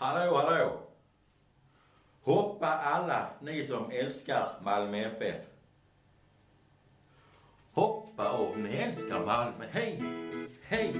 [0.00, 0.80] Hallå, hallå!
[2.22, 5.42] Hoppa alla ni som älskar Malmö FF.
[7.72, 10.02] Hoppa om ni älskar Malmö, hej,
[10.62, 10.94] hej!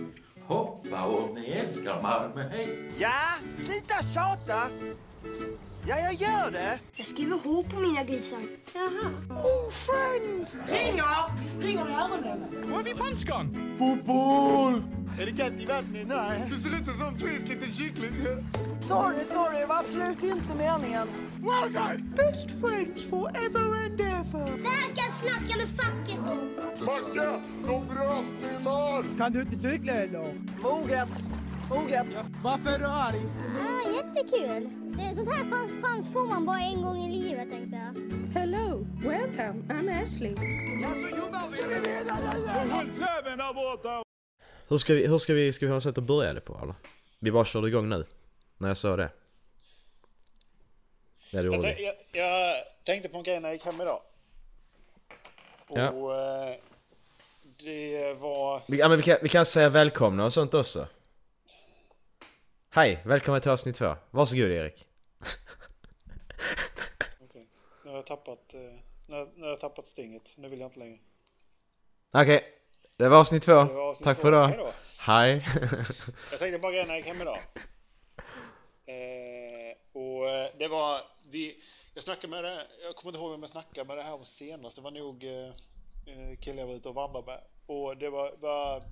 [0.46, 2.92] Hoppa om ni älskar Malmö, hej!
[2.98, 3.12] Ja,
[3.56, 4.68] sluta tjata!
[5.86, 6.80] Ja, jag gör det!
[6.94, 8.42] Jag skriver H på mina grisar.
[8.74, 9.10] Jaha.
[9.30, 10.46] Oh, friend!
[10.68, 11.60] Ringer!
[11.60, 12.70] Ringer i öronen.
[12.72, 13.76] Var är vi punchgun?
[13.78, 14.99] Fotboll!
[15.18, 16.06] Är det kallt i vattnet?
[16.08, 16.48] Nej.
[16.50, 18.12] Det ser ut som frisk liten kyckling.
[18.80, 19.58] Sorry, sorry.
[19.60, 21.08] Det var absolut inte meningen.
[22.16, 24.62] Best friends forever and ever.
[24.62, 26.50] Det här ska jag snacka med facket om.
[26.86, 29.16] Macke, de bröt min arm!
[29.18, 30.34] Kan du inte cykla eller?
[30.62, 31.08] Moget.
[31.70, 32.06] Moget.
[32.42, 33.22] Varför är du arg?
[33.60, 34.68] Ah, jättekul.
[34.96, 38.40] Det, sånt här chans, chans får man bara en gång i livet tänkte jag.
[38.40, 39.62] Hello, welcome.
[39.68, 40.34] I'm Ashley.
[42.70, 44.09] Håll fläven där borta!
[44.70, 46.58] Hur ska vi, hur ska vi, ska vi ha ett sätt att börja det på
[46.62, 46.74] eller?
[47.18, 48.04] Vi bara körde igång nu.
[48.58, 49.10] När jag sa det.
[51.30, 54.02] Ja det Jag, jag, jag tänkte på en grej när jag gick hem idag.
[55.66, 55.86] Och Ja.
[55.86, 56.56] eh,
[57.42, 58.62] det var...
[58.68, 60.86] Vi, ja, men vi, kan, vi kan säga välkomna och sånt också.
[62.70, 63.94] Hej, välkommen till avsnitt två.
[64.10, 64.86] Varsågod Erik.
[67.24, 67.46] Okej,
[67.84, 68.60] Nu har jag tappat, eh,
[69.06, 70.22] nu har, nu har jag tappat stinget.
[70.36, 70.98] Nu vill jag inte längre.
[72.10, 72.44] Okej,
[73.00, 73.54] det var avsnitt två.
[73.54, 74.22] Var avsnitt Tack två.
[74.22, 74.72] för idag.
[74.98, 75.46] Hej.
[76.30, 77.38] Jag tänkte bara grejer när jag gick hem idag.
[78.86, 81.00] Eh, och eh, det var...
[81.30, 81.62] Vi,
[81.94, 84.24] jag snackade med det, jag kommer inte ihåg vem jag snackade med det här var
[84.24, 84.76] senast.
[84.76, 85.48] Det var nog eh,
[86.06, 87.40] eh, killen jag var ute och vandrade med.
[87.66, 88.82] Och det var, var...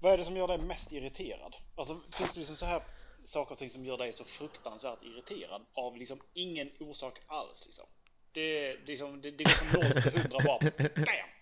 [0.00, 1.56] Vad är det som gör dig mest irriterad?
[1.76, 2.82] Alltså finns det liksom så här
[3.24, 7.84] saker och ting som gör dig så fruktansvärt irriterad av liksom ingen orsak alls liksom?
[8.32, 10.58] Det, det, är liksom, det, det går från 0 till 100 bara.
[10.94, 11.41] Bam!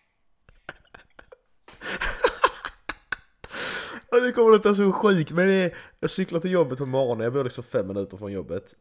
[4.10, 7.24] Ja, det kommer låta så sjukt men det är, jag cyklar till jobbet på morgonen,
[7.24, 8.74] jag bor liksom fem minuter från jobbet.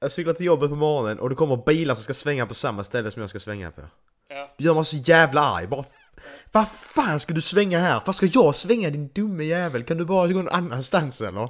[0.00, 2.84] Jag cyklar till jobbet på morgonen och det kommer bilar som ska svänga på samma
[2.84, 3.82] ställe som jag ska svänga på.
[4.28, 4.54] Ja.
[4.58, 5.84] Det gör mig så jävla arg, bara
[6.52, 8.02] Vad fan ska du svänga här?
[8.06, 9.84] Vad ska jag svänga din dumme jävel?
[9.84, 11.48] Kan du bara gå någon annanstans eller?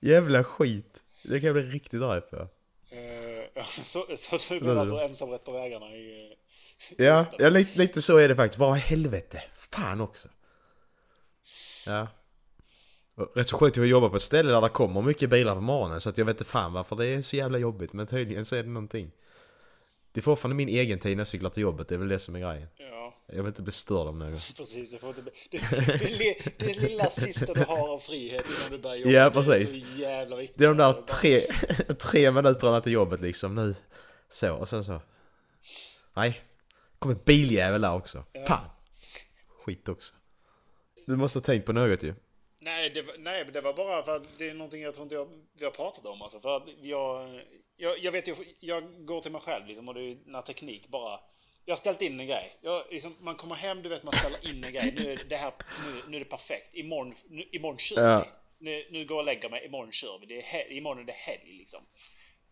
[0.00, 1.00] Jävla skit.
[1.24, 2.36] Det kan jag bli riktigt arg på.
[2.36, 6.30] Eh, så, så du menar att du har ensamrätt på vägarna i...
[6.30, 6.36] eh,
[7.06, 8.58] Ja, ja lite, lite så är det faktiskt.
[8.58, 9.42] Bara helvete.
[9.54, 10.28] Fan också.
[11.86, 12.08] Ja.
[13.34, 16.00] Rätt så skönt att jobba på ett ställe där det kommer mycket bilar på morgonen
[16.00, 18.56] så att jag vet inte fan varför det är så jävla jobbigt men tydligen så
[18.56, 19.10] är det någonting.
[20.12, 22.18] Det är fortfarande min egen tid när jag cyklar till jobbet, det är väl det
[22.18, 22.68] som är grejen.
[22.76, 24.52] Ja, Jag vill inte bli störd av något.
[24.56, 24.90] precis.
[24.92, 25.58] Det, får inte bli, det,
[26.18, 29.10] det, det lilla sista du har av frihet innan du börjar jobba.
[29.10, 29.70] Ja, Det är precis.
[29.70, 30.58] så jävla viktigt.
[30.58, 31.40] Det är de där tre,
[31.98, 33.74] tre minuterna till jobbet liksom nu.
[34.28, 35.00] Så, och sen så.
[36.14, 36.40] Nej.
[36.98, 38.24] Kommer biljävel där också.
[38.46, 38.64] Fan.
[39.64, 40.14] Skit också.
[41.06, 42.14] Du måste ha tänkt på något ju.
[42.64, 45.14] Nej, det, nej, men det var bara för att det är någonting jag tror inte
[45.14, 45.28] jag,
[45.58, 46.22] vi har pratat om.
[46.22, 47.40] Alltså, för att jag,
[47.76, 50.88] jag, jag vet ju, jag går till mig själv liksom, och det är när teknik
[50.88, 51.20] bara...
[51.64, 52.56] Jag har ställt in en grej.
[52.60, 54.94] Jag, liksom, man kommer hem, du vet, man ställer in en grej.
[54.96, 55.52] Nu är det här,
[55.86, 56.74] nu, nu är det perfekt.
[56.74, 58.26] Imorgon, nu, imorgon kör Ja.
[58.58, 58.70] vi.
[58.70, 60.26] Nu, nu går jag och lägger mig, imorgon kör vi.
[60.26, 61.80] Det är hel, imorgon är det helg liksom.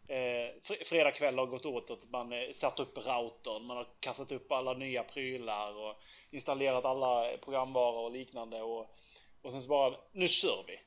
[0.09, 3.87] Eh, fr- fredag kväll har gått åt att man eh, satt upp routern, man har
[4.01, 5.97] kastat upp alla nya prylar och
[6.31, 8.97] installerat alla programvaror och liknande och,
[9.43, 10.81] och sen så bara, nu kör vi.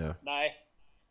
[0.00, 0.14] Ja.
[0.22, 0.54] Nej,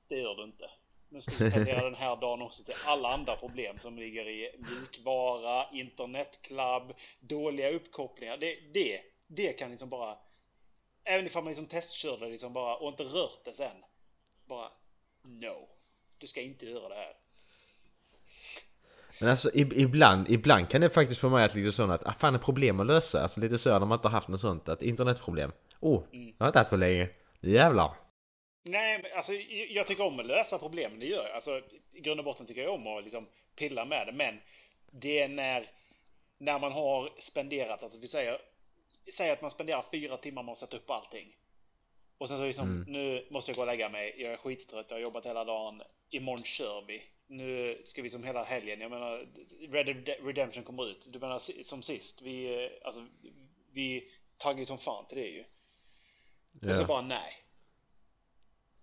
[0.08, 0.70] det gör du inte.
[1.10, 4.56] Nu ska vi spendera den här dagen också till alla andra problem som ligger i
[4.58, 8.38] mjukvara, internetklabb, dåliga uppkopplingar.
[8.38, 10.18] Det, det, det kan liksom bara,
[11.04, 13.84] även ifall man liksom testkörde liksom bara och inte rört det sen.
[14.46, 14.70] Bara,
[15.24, 15.70] no.
[16.18, 17.14] Du ska inte göra det här.
[19.20, 22.14] Men alltså ib- ibland, ibland kan det faktiskt få mig att lite sånt att ah,
[22.14, 23.22] fan är problem att lösa.
[23.22, 24.70] Alltså lite så när man inte har haft något sånt.
[24.70, 25.52] Att internetproblem.
[25.84, 26.34] Oh, Mm.
[26.38, 27.10] jag har inte haft på länge.
[27.42, 27.92] Jävlar.
[28.64, 29.34] Nej, men alltså
[29.70, 31.36] jag tycker om att lösa problem, det gör jag.
[31.36, 31.62] Alltså
[31.92, 34.40] i grund och botten tycker jag om att liksom pilla med det, men
[34.92, 35.72] det är när,
[36.38, 38.42] när man har spenderat, alltså vi säger,
[39.14, 41.36] säger att man spenderar fyra timmar med att sätta upp allting.
[42.18, 44.96] Och sen så liksom, nu måste jag gå och lägga mig, jag är skittrött, jag
[44.98, 47.04] har jobbat hela dagen, imorgon kör vi.
[47.28, 49.28] Nu ska vi som hela helgen, jag menar,
[49.72, 53.08] Red Dead Redemption kommer ut, du menar som sist, vi, eh, alltså,
[53.72, 55.44] vi taggar ju som fan till det ju.
[56.62, 57.34] Och så bara nej.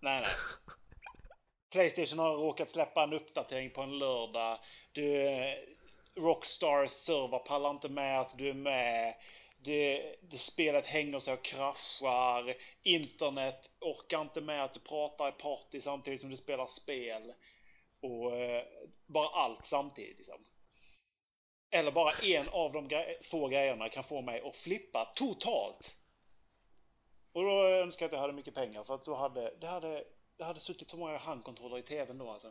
[0.01, 0.31] Nej, nej.
[1.73, 4.59] Playstation har råkat släppa en uppdatering på en lördag.
[4.93, 5.55] Du, eh,
[6.17, 9.15] Rockstars server pallar inte med att du är med.
[9.63, 12.55] Det, det spelet hänger sig och kraschar.
[12.83, 17.35] Internet orkar inte med att du pratar i party samtidigt som du spelar spel.
[18.03, 18.65] Och eh,
[19.07, 20.45] bara allt samtidigt liksom.
[21.71, 25.97] Eller bara en av de gre- få grejerna kan få mig att flippa totalt.
[27.32, 30.05] Och då önskar jag att jag hade mycket pengar för att då hade, det hade
[30.41, 32.49] det hade suttit så många handkontroller i tvn då alltså.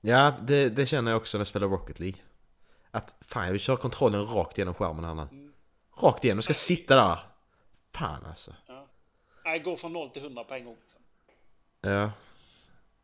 [0.00, 2.20] Ja, det, det känner jag också när jag spelar Rocket League.
[2.90, 5.52] Att fan, jag vill köra kontrollen rakt genom skärmen här nu.
[6.02, 7.18] Rakt igenom, jag ska sitta där.
[7.92, 8.54] Fan alltså.
[9.44, 10.76] Nej, gå från 0 till 100 på en gång.
[10.80, 11.00] Liksom.
[11.80, 12.10] Ja.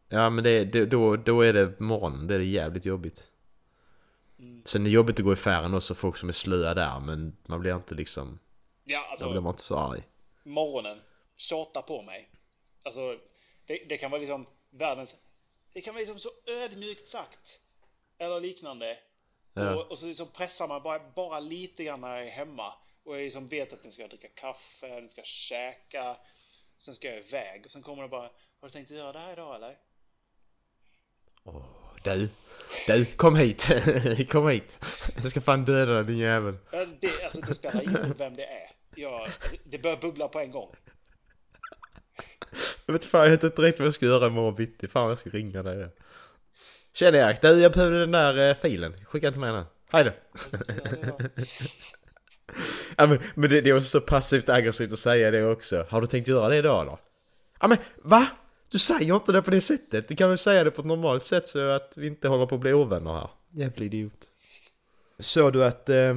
[0.09, 3.31] Ja men det, det, då, då är det morgonen, det är jävligt jobbigt.
[4.65, 7.37] Sen är det jobbigt att gå i affären också, folk som är slöa där, men
[7.47, 8.39] man blir inte liksom...
[8.85, 10.03] Ja, alltså blir man inte så arg.
[10.43, 11.03] morgonen,
[11.37, 12.29] tjata på mig.
[12.83, 13.19] Alltså,
[13.67, 15.15] det, det kan vara liksom världens...
[15.73, 17.61] Det kan vara liksom så ödmjukt sagt.
[18.19, 18.99] Eller liknande.
[19.55, 19.75] Ja.
[19.75, 22.75] Och, och så liksom pressar man bara, bara lite grann när jag är hemma.
[23.05, 26.17] Och jag liksom vet att nu ska jag dricka kaffe, nu ska jag käka.
[26.79, 29.33] Sen ska jag iväg och sen kommer det bara Har du tänkt göra det här
[29.33, 29.79] idag eller?
[32.05, 32.29] Du,
[32.87, 33.69] du, kom hit!
[34.31, 34.85] kom hit!
[35.23, 36.57] Jag ska fan döda dig din jävel.
[37.01, 38.71] Det, alltså, det spelar ingen roll vem det är.
[38.95, 39.29] Jag,
[39.65, 40.75] det börjar bubbla på en gång.
[42.87, 44.89] Jag vet fan, jag vet inte riktigt vad jag ska göra imorgon bitti.
[44.89, 45.89] Fan jag ska ringa dig.
[46.93, 48.95] Tjena Erik, du jag behöver den där eh, filen.
[49.05, 49.65] Skicka den till mig nu.
[49.91, 50.13] Hej då!
[52.97, 55.87] ja, men, men det, det är också så passivt aggressivt att säga det också.
[55.91, 56.99] Har du tänkt göra det idag eller?
[57.61, 58.27] Ja men va?
[58.75, 60.09] Du säger inte det på det sättet.
[60.09, 62.55] Du kan väl säga det på ett normalt sätt så att vi inte håller på
[62.55, 63.31] att bli ovänner här.
[63.51, 64.31] Jävla idiot.
[65.19, 66.15] Såg du att eh,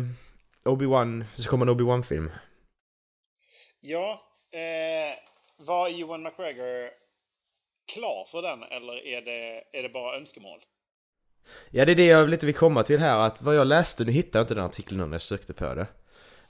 [0.63, 2.31] Obi-Wan, så kommer en Obi-Wan-film?
[3.81, 4.21] Ja,
[4.51, 6.89] eh, var Johan McGregor
[7.93, 10.59] klar för den eller är det, är det bara önskemål?
[11.71, 14.11] Ja det är det jag lite vill komma till här att vad jag läste, nu
[14.11, 15.87] hittade jag inte den artikeln när jag sökte på det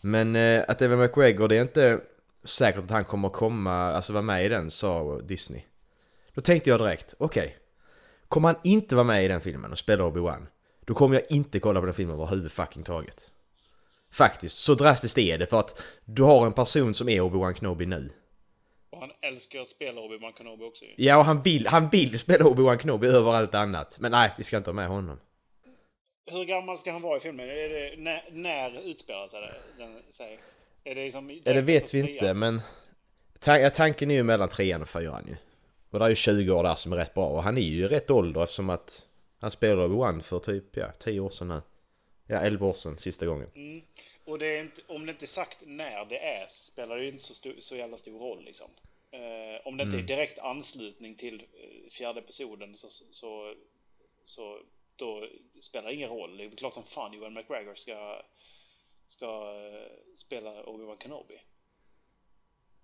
[0.01, 1.99] Men eh, att Evan McGregor, det är inte
[2.43, 5.61] säkert att han kommer komma, alltså vara med i den, sa Disney
[6.37, 7.57] Då tänkte jag direkt, okej
[8.27, 10.47] Kommer han inte vara med i den filmen och spela Obi-Wan
[10.85, 13.31] Då kommer jag inte kolla på den filmen överhuvud fucking taget
[14.11, 17.85] Faktiskt, så drastiskt är det för att du har en person som är Obi-Wan Kenobi
[17.85, 18.09] nu
[18.89, 20.85] Och han älskar att spela Obi-Wan Kenobi också.
[20.97, 24.43] Ja och han vill, han vill spela Obi-Wan Kenobi över allt annat Men nej, vi
[24.43, 25.19] ska inte ha med honom
[26.31, 27.49] Hur gammal ska han vara i filmen?
[27.49, 29.39] Är det, när, när utspelar sig?
[29.77, 30.39] Den, sig?
[30.83, 32.61] Är det liksom Ja det vet vi inte men
[33.39, 35.35] ta- ja, Tanken är ju mellan trean och fyran ju
[35.89, 37.83] Och det är ju 20 år där som är rätt bra och han är ju
[37.83, 39.03] i rätt ålder eftersom att
[39.39, 41.61] Han spelade Obi-Wan för typ ja, 10 år sedan nu
[42.27, 43.81] Ja 11 år sedan sista gången Mm.
[44.25, 47.03] Och det är inte, om det inte är sagt när det är så spelar det
[47.03, 48.71] ju inte så, sto, så jävla stor roll liksom.
[49.11, 53.53] Eh, om det inte är direkt anslutning till eh, fjärde episoden så, så,
[54.23, 54.59] så
[54.95, 55.27] då
[55.59, 56.37] spelar det ingen roll.
[56.37, 58.21] Det är klart som fan Johan McGregor ska,
[59.05, 61.39] ska eh, spela Obi-Wan Kenobi.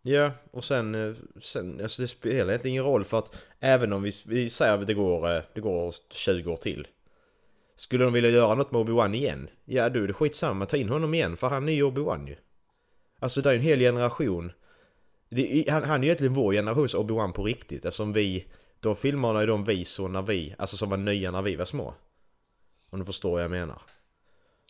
[0.05, 4.03] Ja och sen, eh, sen alltså det spelar egentligen ingen roll för att Även om
[4.03, 6.87] vi, vi säger att det går, eh, det går 20 år till
[7.75, 9.49] Skulle de vilja göra något med Obi-Wan igen?
[9.65, 12.35] Ja du, det är skitsamma, ta in honom igen för han är ju Obi-Wan ju.
[13.19, 14.51] Alltså det är en hel generation.
[15.29, 18.45] Det, han, han är ju egentligen vår generations Obi-Wan på riktigt eftersom vi
[18.79, 21.65] De filmerna är de vi så när vi, alltså som var nya när vi var
[21.65, 21.93] små.
[22.89, 23.81] Om du förstår vad jag menar.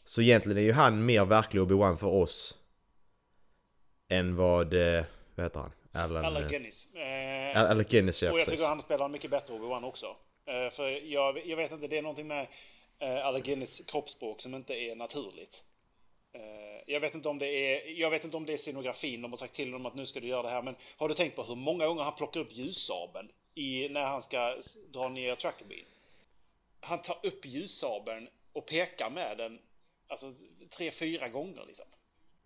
[0.06, 2.58] Så egentligen är ju han mer verklig Obi-Wan för oss
[4.10, 5.04] Än vad, eh,
[5.36, 5.72] vad heter han?
[5.92, 6.94] Alan, Alec eh, Guinness.
[6.96, 8.60] Eh, Al- Alec Guinness ja, och jag precis.
[8.60, 10.16] tycker han spelar mycket bättre Obi-Wan också.
[10.46, 12.48] Eh, för jag, jag vet inte, det är någonting med
[13.00, 15.64] eh, Alec Guinness kroppsspråk som inte är naturligt.
[16.34, 19.32] Eh, jag vet inte om det är, jag vet inte om det är scenografin, de
[19.32, 21.36] har sagt till honom att nu ska du göra det här, men har du tänkt
[21.36, 24.58] på hur många gånger han plockar upp ljussabeln i, när han ska
[24.92, 25.86] dra ner trackerbin?
[26.80, 29.60] Han tar upp ljussabeln och pekar med den,
[30.08, 30.32] alltså
[30.78, 31.86] tre, fyra gånger liksom.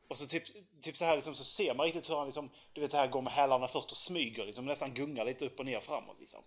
[0.08, 0.44] Och så typ,
[0.82, 3.08] typ så här liksom, så ser man riktigt hur han liksom, du vet så här
[3.08, 6.44] går med hälarna först och smyger liksom, nästan gungar lite upp och ner framåt liksom.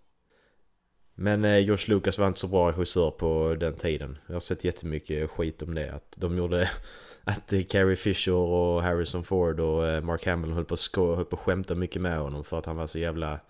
[1.15, 4.19] Men eh, George Lucas var inte så bra regissör på den tiden.
[4.27, 5.93] Jag har sett jättemycket skit om det.
[5.95, 6.71] Att de gjorde...
[7.25, 11.15] Att eh, Carrie Fisher och Harrison Ford och eh, Mark Hamill höll på, att sko-
[11.15, 13.41] höll på att skämta mycket med honom för att han var så jävla...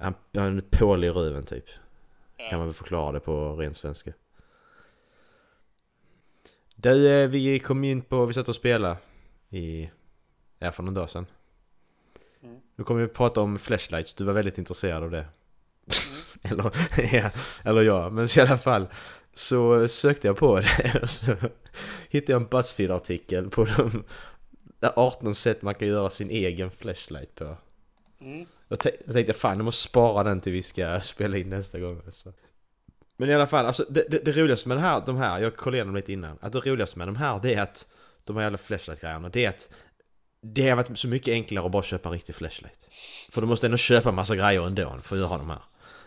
[0.00, 1.64] Han, han är pål i röven typ.
[2.50, 4.12] Kan man väl förklara det på ren svenska.
[6.76, 8.26] Du, eh, vi kom in på...
[8.26, 8.96] Vi satt och spelade
[9.50, 9.90] i...
[10.58, 11.26] Ja, för någon dag sedan.
[12.76, 14.14] Nu kommer vi prata om flashlights.
[14.14, 15.26] Du var väldigt intresserad av det.
[16.50, 16.70] eller,
[17.14, 17.30] ja,
[17.62, 18.86] eller ja, men i alla fall.
[19.34, 21.36] Så sökte jag på det och så
[22.08, 24.04] hittade jag en Buzzfeed-artikel på de
[24.80, 27.56] 18 sätt man kan göra sin egen flashlight på.
[28.20, 28.46] Mm.
[28.68, 32.02] Då tänkte jag fan jag måste spara den till vi ska spela in nästa gång
[32.06, 32.32] alltså.
[33.16, 35.56] Men i alla fall, alltså det, det, det roligaste med den här, de här, jag
[35.56, 36.38] kollade igenom lite innan.
[36.40, 37.86] Att det roligaste med de här det är att
[38.26, 39.68] de här jävla flashlight-grejerna, det är att
[40.42, 42.88] det har varit så mycket enklare att bara köpa en riktig flashlight.
[43.30, 45.62] För du måste ändå köpa massa grejer ändå för att göra de här.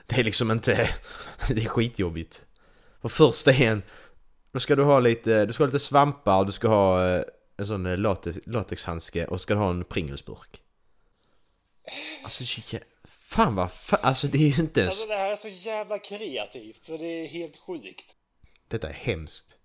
[0.08, 0.90] Det är liksom inte...
[1.50, 2.46] Det är skitjobbigt.
[3.02, 3.84] För första är en...
[4.52, 7.24] Då ska du ha lite, du ska ha lite svampar, du ska ha eh,
[7.58, 10.62] en sån eh, latex, latexhandske och ska du ha en Pringlesburk.
[12.24, 12.44] Alltså
[13.30, 14.94] Fan vad fa- Alltså det är ju inte ens...
[14.94, 18.16] Alltså det här är så jävla kreativt så det är helt sjukt.
[18.68, 19.56] Detta är hemskt.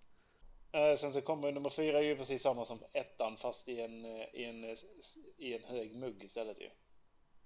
[0.74, 4.04] Eh, sen så kommer nummer fyra är ju precis samma som ettan fast i en,
[4.04, 4.76] eh, i en, eh,
[5.38, 6.68] i en hög mugg istället ju.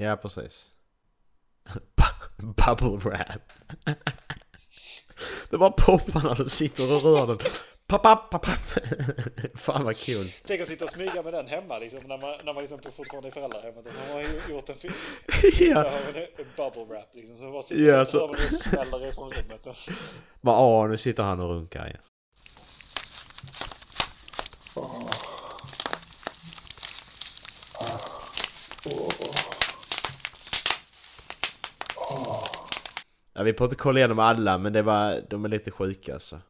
[0.05, 0.69] Ja, precis.
[1.97, 3.53] Bu- Bubble wrap.
[5.51, 7.39] det bara poppar när du sitter och rör den.
[7.87, 8.45] Papp, papp, papp.
[9.55, 10.31] Fan vad kul.
[10.47, 13.29] Tänk att sitta och smyga med den hemma liksom när man, när man liksom fortfarande
[13.29, 14.95] är föräldrahemmet och så har man ju gjort en film.
[15.61, 15.75] ja.
[15.75, 17.39] Man en en bubble wrap liksom.
[17.39, 19.67] Så bara sitter Ja, ja, så- och smäller ifrån rummet.
[19.67, 19.77] Och...
[20.41, 22.01] Bara, åh, nu sitter han och runkar igen.
[33.33, 36.41] Ja, vi får inte kolla igenom alla, men det var, de är lite sjuka alltså.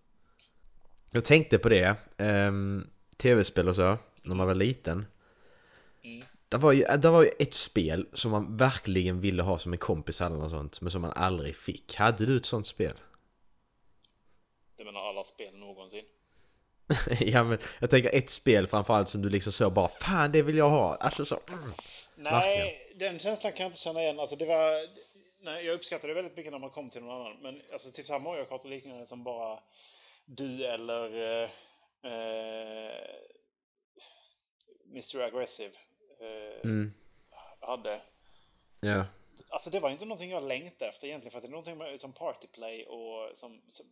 [1.11, 5.07] Jag tänkte på det, ehm, tv-spel och så, när man var liten.
[6.49, 9.79] Det var, ju, det var ju ett spel som man verkligen ville ha som en
[9.79, 11.95] kompis eller något sånt, men som man aldrig fick.
[11.95, 12.95] Hade du ett sånt spel?
[14.77, 16.05] Det menar alla spel någonsin.
[17.21, 20.57] ja men jag tänker ett spel framförallt som du liksom så bara Fan det vill
[20.57, 20.95] jag ha!
[20.95, 21.73] Alltså så mm.
[22.17, 24.21] Nej, den känslan kan jag inte känna igen.
[24.21, 24.89] Alltså det var...
[25.41, 27.37] Nej, jag uppskattade det väldigt mycket när man kom till någon annan.
[27.43, 29.61] Men alltså typ samma Mario Kart och liknande som bara
[30.25, 31.05] du eller
[31.43, 31.51] eh,
[32.13, 33.05] eh,
[34.91, 35.75] Mr Aggressive
[36.21, 36.95] eh, Mm.
[37.61, 38.01] hade.
[38.81, 39.07] Ja.
[39.49, 42.13] Alltså det var inte någonting jag längtade efter egentligen för att det är någonting som
[42.13, 43.87] partyplay och som, som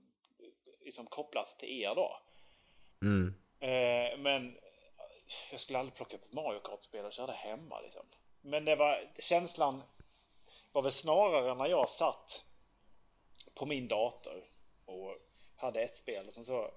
[0.85, 2.21] liksom kopplat till er då.
[3.03, 3.35] Mm.
[3.61, 4.59] Eh, men
[5.51, 8.07] jag skulle aldrig plocka upp ett Mario Kart-spel och köra det hemma liksom.
[8.41, 9.83] Men det var känslan
[10.73, 12.45] var väl snarare när jag satt
[13.55, 14.45] på min dator
[14.85, 15.17] och
[15.57, 16.71] hade ett spel och sen så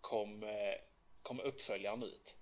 [0.00, 0.74] kom, eh,
[1.22, 2.36] kom uppföljaren ut.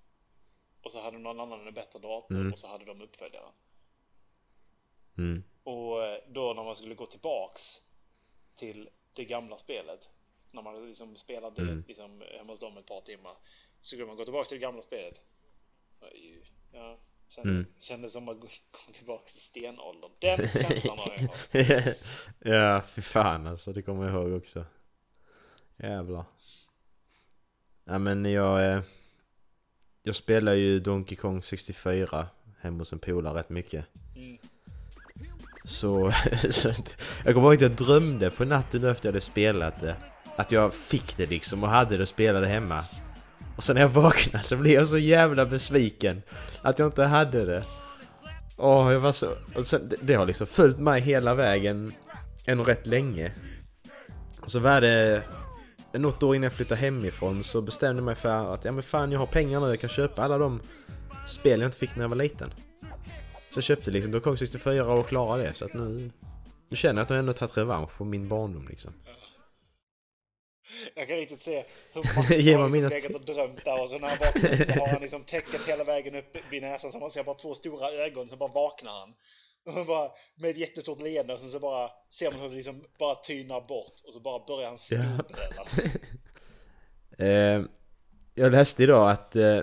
[0.83, 2.53] Och så hade någon annan en bättre dator Mm.
[2.53, 3.53] och så hade de uppföljaren.
[5.19, 5.45] Mm.
[5.63, 7.63] Och eh, då när man skulle gå tillbaks
[8.55, 10.09] till det gamla spelet.
[10.51, 11.85] När man liksom spelade Mm.
[11.89, 13.33] liksom hemma hos dem ett par timmar.
[13.81, 15.21] Så skulle man gå tillbaks till det gamla spelet.
[16.73, 17.67] Ja, kände, Mm.
[17.81, 18.47] kändes som att gå
[18.93, 20.11] tillbaks till stenåldern.
[20.21, 21.95] Den känslan har jag
[22.55, 24.65] ja, fy fan alltså, det kommer jag ihåg också.
[25.77, 26.25] Jävlar.
[27.85, 28.65] Ja men jag...
[28.73, 28.83] Eh,
[30.03, 32.29] jag spelar ju Donkey Kong 64
[32.61, 33.85] hemma hos en polare rätt mycket.
[34.17, 34.39] Mm.
[35.65, 36.13] Så,
[36.51, 36.69] så
[37.25, 39.97] jag kommer ihåg att jag drömde på natten efter jag hade spelat det.
[40.39, 42.85] Att jag fick det liksom och hade det och spelade hemma.
[43.57, 46.23] Och sen när jag vaknade så blev jag så jävla besviken
[46.63, 47.65] att jag inte hade det.
[48.57, 49.29] Åh, jag var så...
[49.55, 51.93] Och sen, det, det har liksom följt mig hela vägen
[52.49, 53.33] Ännu rätt länge.
[54.41, 55.23] Och så var det
[55.93, 59.13] något år innan jag flyttade hemifrån så bestämde jag mig för att ja men fan
[59.13, 60.61] jag har pengar nu, jag kan köpa alla de
[61.27, 62.51] spel jag inte fick när jag var liten.
[63.51, 66.11] Så jag köpte liksom Donkey 64 och klarade det så att nu...
[66.69, 68.93] Nu känner jag att jag ändå tagit revansch på min barndom liksom.
[70.95, 74.09] Jag kan riktigt se hur man har liksom legat och drömt där och så när
[74.09, 77.25] han vaknar så har han liksom täcket hela vägen upp vid näsan så man ser
[77.25, 79.15] bara två stora ögon så bara vaknar han.
[79.81, 82.85] Och bara med ett jättestort leende och sen så bara ser man hur det liksom
[82.99, 85.65] bara tynar bort och så bara börjar han skrodrälla.
[87.19, 87.63] Eh,
[88.35, 89.61] jag läste idag att eh,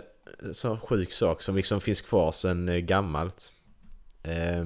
[0.52, 3.52] så sjuk sak som liksom finns kvar sedan eh, gammalt.
[4.24, 4.66] Eh,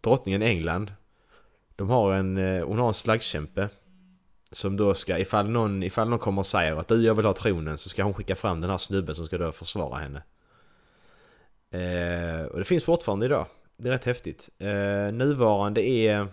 [0.00, 0.92] drottningen i England.
[1.76, 3.68] De har en, hon har en slaggkämpe.
[4.54, 7.32] Som då ska, ifall någon, ifall någon kommer och säger att du jag vill ha
[7.32, 10.22] tronen så ska hon skicka fram den här snubben som ska då försvara henne.
[11.70, 13.46] Eh, och det finns fortfarande idag.
[13.76, 14.50] Det är rätt häftigt.
[14.58, 16.28] Eh, nuvarande är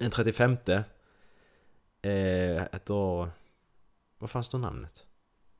[0.00, 0.56] en 35.
[2.02, 3.30] Eh, ett år...
[4.18, 5.06] Vad fan står namnet?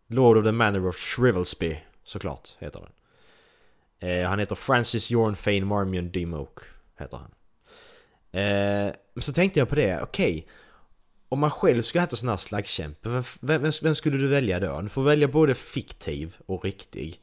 [0.06, 2.92] Lord of the Manor of Shrivelsby, såklart, heter den.
[4.10, 6.26] Eh, han heter Francis Jorn Fane Marmion D.
[6.26, 6.62] Moke,
[6.98, 7.30] heter han.
[8.30, 10.46] Eh, men så tänkte jag på det, okej
[11.28, 14.61] om man själv skulle haft en sån här slagskämpe, vem, vem, vem skulle du välja
[14.61, 14.80] då?
[14.80, 17.21] Du får välja både fiktiv och riktig.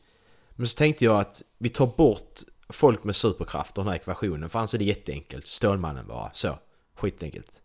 [0.56, 4.50] Men så tänkte jag att vi tar bort folk med superkraft och den här ekvationen,
[4.50, 5.48] för annars är det jätteenkelt.
[5.48, 6.58] Stålmannen bara, så.
[6.96, 7.62] Skitenkelt.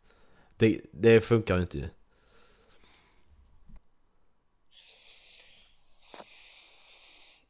[0.56, 1.90] Det, det funkar ju inte.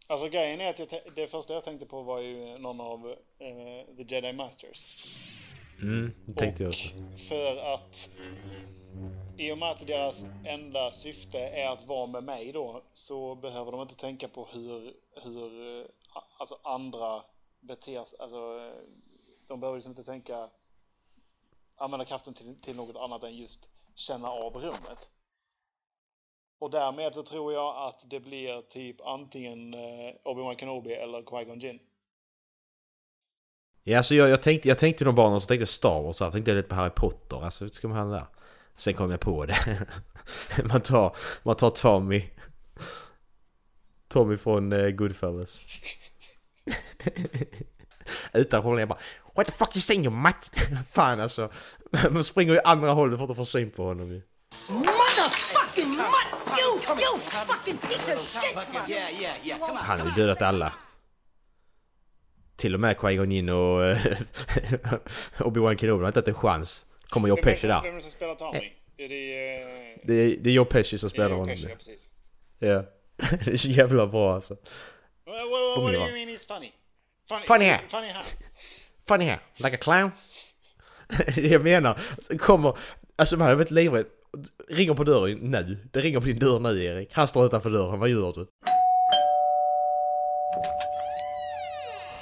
[0.07, 3.07] Alltså grejen är att jag, det första jag tänkte på var ju någon av
[3.39, 5.15] eh, The Jedi Masters.
[5.83, 6.89] Mm, det tänkte jag också.
[7.29, 8.11] För att
[9.39, 13.73] i och med att deras enda syfte är att vara med mig då så behöver
[13.73, 15.87] de inte tänka på hur, hur eh,
[16.39, 17.23] alltså andra
[17.61, 18.19] beter sig.
[18.21, 18.83] Alltså, eh,
[19.49, 20.49] de behöver liksom inte tänka
[21.77, 25.09] använda kraften till, till något annat än just känna av rummet.
[26.59, 31.61] Och därmed så tror jag att det blir typ antingen eh, Obi-Wan Kenobi eller Qui-Gon
[31.61, 31.81] Jinn.
[33.85, 36.55] Ja, alltså jag, jag tänkte, jag tänkte de barnen som tänkte Star Wars, jag tänkte
[36.55, 38.38] lite på Harry Potter, alltså ska man handla där.
[38.79, 39.87] Sen kom jag på det.
[40.65, 42.25] man, tar, man tar Tommy.
[44.09, 45.61] Tommy från uh, Goodfellas.
[48.33, 48.99] Utan problem bara
[49.35, 50.51] What the fuck you saying you mutt?
[50.93, 51.51] Fan alltså.
[52.11, 54.23] Man springer ju andra hållet för att få syn på honom ju.
[54.71, 56.59] Motherfucking mutt!
[56.61, 58.57] You, you fucking piece of shit!
[59.75, 60.73] Han har ju dödat alla.
[62.57, 63.99] Till och med Qui-Gon Jinn och eh,
[65.39, 66.87] Obi-Wan Kenobi har inte haft en chans.
[67.09, 67.83] Kommer Joe Pesci där.
[67.83, 68.73] Vem är det som spelar Tommy?
[68.97, 69.61] Är det...
[69.63, 71.49] eh, Det är, det är Joe Pesci som spelar honom.
[71.49, 72.07] Pesci, ja, precis.
[72.59, 72.85] Ja.
[73.45, 74.55] Det är så jävla bra alltså.
[74.55, 74.65] What,
[75.27, 76.73] what, what, what do you mean he's funny?
[77.29, 77.81] Funny, Funny här.
[77.89, 78.25] Funny här.
[79.09, 80.11] Funny here, like a clown.
[81.35, 82.01] det jag menar.
[82.39, 82.79] Kommer,
[83.17, 84.07] alltså man hade varit livrädd.
[84.69, 85.89] Ringer på dörren nu.
[85.93, 87.13] Det ringer på din dörr nu Erik.
[87.15, 88.47] Han står utanför dörren, vad gör du?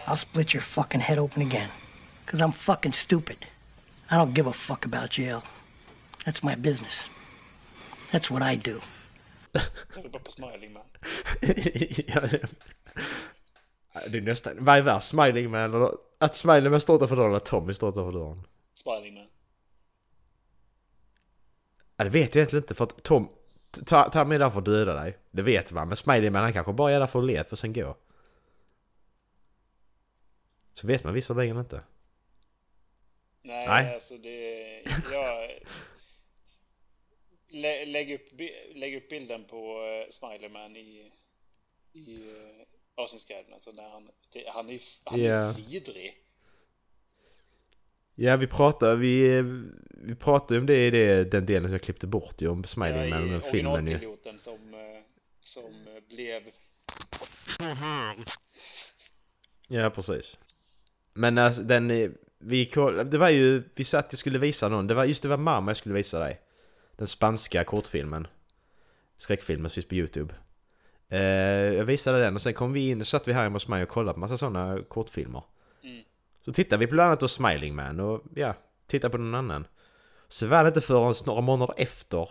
[0.07, 1.69] I'll split your fucking head open again.
[2.25, 3.37] Because I'm fucking stupid.
[4.11, 5.43] I don't give a fuck about jail.
[6.25, 7.07] That's my business.
[8.11, 8.81] That's what I do.
[9.95, 10.83] Jag är bara på Smiling Man.
[12.07, 12.21] Ja,
[14.11, 15.09] det- är nästan, vad är värst?
[15.09, 18.43] Smiling Man eller att Smiling Man står utanför dörren eller att Tommy står utanför dörren?
[18.75, 19.27] Smiling Man.
[21.97, 23.29] Ja, det vet jag egentligen inte för att Tom,
[23.87, 25.19] ta med där för att döda dig.
[25.31, 27.57] Det vet man, men Smiling Man han kanske bara är där för att le för
[27.57, 27.97] sen gå.
[30.73, 31.81] Så vet man visserligen inte.
[33.47, 33.95] Nej, Nej.
[33.95, 34.83] alltså det...
[35.13, 35.51] Jag...
[37.49, 38.41] Lä, lägg, upp,
[38.75, 41.13] lägg upp bilden på uh, Smiling Man i,
[41.93, 42.63] i uh,
[42.95, 43.53] avsnittsguiden.
[43.53, 45.35] Alltså när han, det, han är, han Ja.
[45.35, 46.15] är vidrig.
[48.15, 49.43] Ja, vi pratade, vi,
[49.91, 52.67] vi pratade om det i det, den delen som jag klippte bort ju om Ja,
[52.67, 53.99] Smiling Man, i den filmen ju.
[54.39, 55.03] som, eh,
[55.45, 56.43] som eh, blev...
[59.69, 60.39] Ja, precis.
[61.15, 64.87] Men alltså, den, eh, vi, koll- det var ju, vi satt och skulle visa någon,
[64.87, 66.41] det var, just det var mamma jag skulle visa dig.
[66.97, 68.27] Den spanska kortfilmen.
[69.17, 70.35] Skräckfilmen som finns på YouTube.
[71.09, 71.21] Eh,
[71.75, 73.89] jag visade den och sen kom vi in, satt vi här hemma hos mig och
[73.89, 75.43] kollade på massa sådana kortfilmer.
[75.85, 76.03] Mm.
[76.45, 78.55] Så tittade vi bland annat på Smiling Man och ja,
[78.87, 79.67] tittade på någon annan.
[80.29, 82.29] Så var det inte förrän några månader efter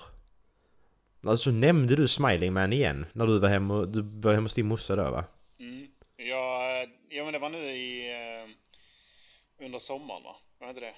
[1.26, 4.54] Alltså så nämnde du Smiling Man igen när du var hemma, du var hemma hos
[4.54, 5.26] din morsa då va?
[5.60, 5.88] Mm.
[6.18, 6.70] Ja,
[7.10, 8.12] ja, men det var nu i...
[8.12, 8.50] eh,
[9.60, 10.36] under sommaren va?
[10.60, 10.96] Var det inte det?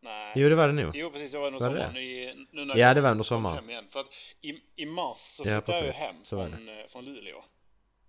[0.00, 0.32] Nej.
[0.36, 0.96] Jo det var det nog.
[0.96, 1.32] Jo, precis.
[1.32, 1.94] Det var under Var sommaren.
[1.94, 2.00] det?
[2.02, 3.56] I, nu när Ja, det var under sommaren.
[3.56, 3.86] Hem igen.
[3.90, 4.06] För att
[4.40, 7.38] i, i mars så Ja, flyttade jag ju hem från, eh, från Luleå.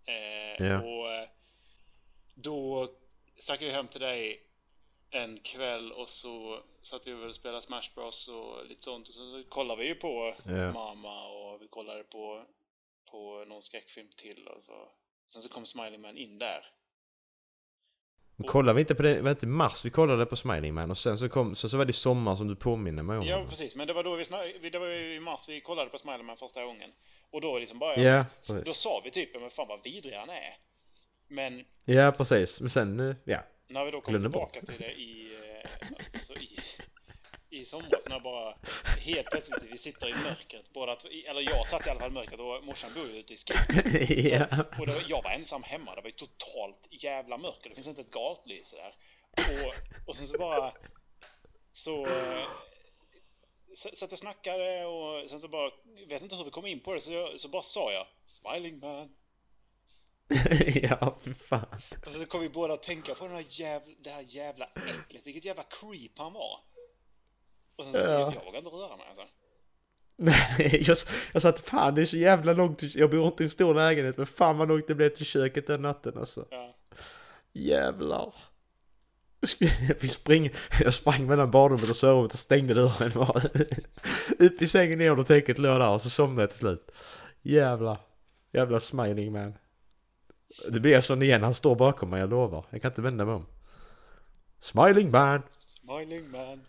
[0.06, 0.82] Eh, Ja.
[0.82, 1.28] Och eh,
[2.36, 2.90] då
[3.38, 4.44] stack jag hem till dig
[5.10, 9.08] en kväll och så satt vi och spelade Smash Bros och lite sånt.
[9.08, 10.74] Och så kollade vi ju på Ja.
[10.74, 12.44] Mama och vi kollade på,
[13.12, 14.48] på någon skräckfilm till.
[14.48, 14.90] Och så.
[15.30, 16.66] Sen så kom Smiling Man in där.
[18.36, 20.98] Men Kollade vi inte på det, var inte mars vi kollade på Smiling Man och
[20.98, 23.76] sen så kom, så, så var det sommar som du påminner mig om Ja, precis.
[23.76, 24.26] Men det var då vi
[24.62, 26.90] vi- det var ju i mars vi kollade på Spiderman första gången.
[27.32, 27.98] Och då liksom bara...
[27.98, 28.26] Ja,
[28.66, 30.54] Då sa vi typ, men fan vad vidrig han är.
[31.28, 32.62] Men Ja, precis.
[32.62, 33.40] Men sen, eh, ja.
[33.68, 34.70] när vi då kom Glömde tillbaka bort.
[34.70, 35.38] till det i...
[35.64, 35.70] eh,
[36.14, 36.53] Alltså i
[37.74, 38.56] somras när bara
[39.00, 42.40] helt plötsligt vi sitter i mörkret båda eller jag satt i alla fall i mörkret
[42.40, 43.64] och morsan bor ju ute i skogen.
[44.32, 44.66] ja.
[44.80, 48.02] Och var, jag var ensam hemma, det var ju totalt jävla mörker, det finns inte
[48.02, 48.96] ett gatlyse där.
[49.38, 49.74] Och,
[50.10, 50.72] och sen så bara...
[51.74, 52.08] Så...
[53.76, 55.72] Så, så att jag snackade och sen så bara,
[56.08, 58.80] vet inte hur vi kom in på det, så, jag, så bara sa jag Smiling
[58.80, 59.10] man.
[60.84, 61.18] ja,
[61.50, 61.82] fan.
[62.06, 65.28] Och så kom vi båda att tänka på den här jävla, det här jävla äcklet,
[65.28, 66.60] vilket jävla creep han var.
[67.76, 68.04] Och sen så, Ja.
[68.20, 69.26] jag, vågade inte röra mig alltså.
[70.18, 70.98] Nej, jag,
[71.34, 73.74] jag sa att fan det är så jävla långt Jag bor inte i en stor
[73.74, 76.46] lägenhet men fan vad långt det blev till köket den natten alltså.
[76.50, 76.76] Ja.
[77.54, 78.34] Jävlar.
[80.02, 83.42] Vi spring, jag sprang mellan badrummet och sovrummet och stängde dörren bara.
[84.40, 86.92] Upp i sängen ner och täcket låg där och så somnade jag till slut.
[87.42, 87.98] Jävlar.
[88.52, 89.54] Jävla smiling man.
[90.70, 92.66] Det blir sån igen, han står bakom mig, jag lovar.
[92.70, 93.46] Jag kan inte vända mig om.
[94.60, 95.42] Smiling man.
[95.86, 96.62] Smiling man.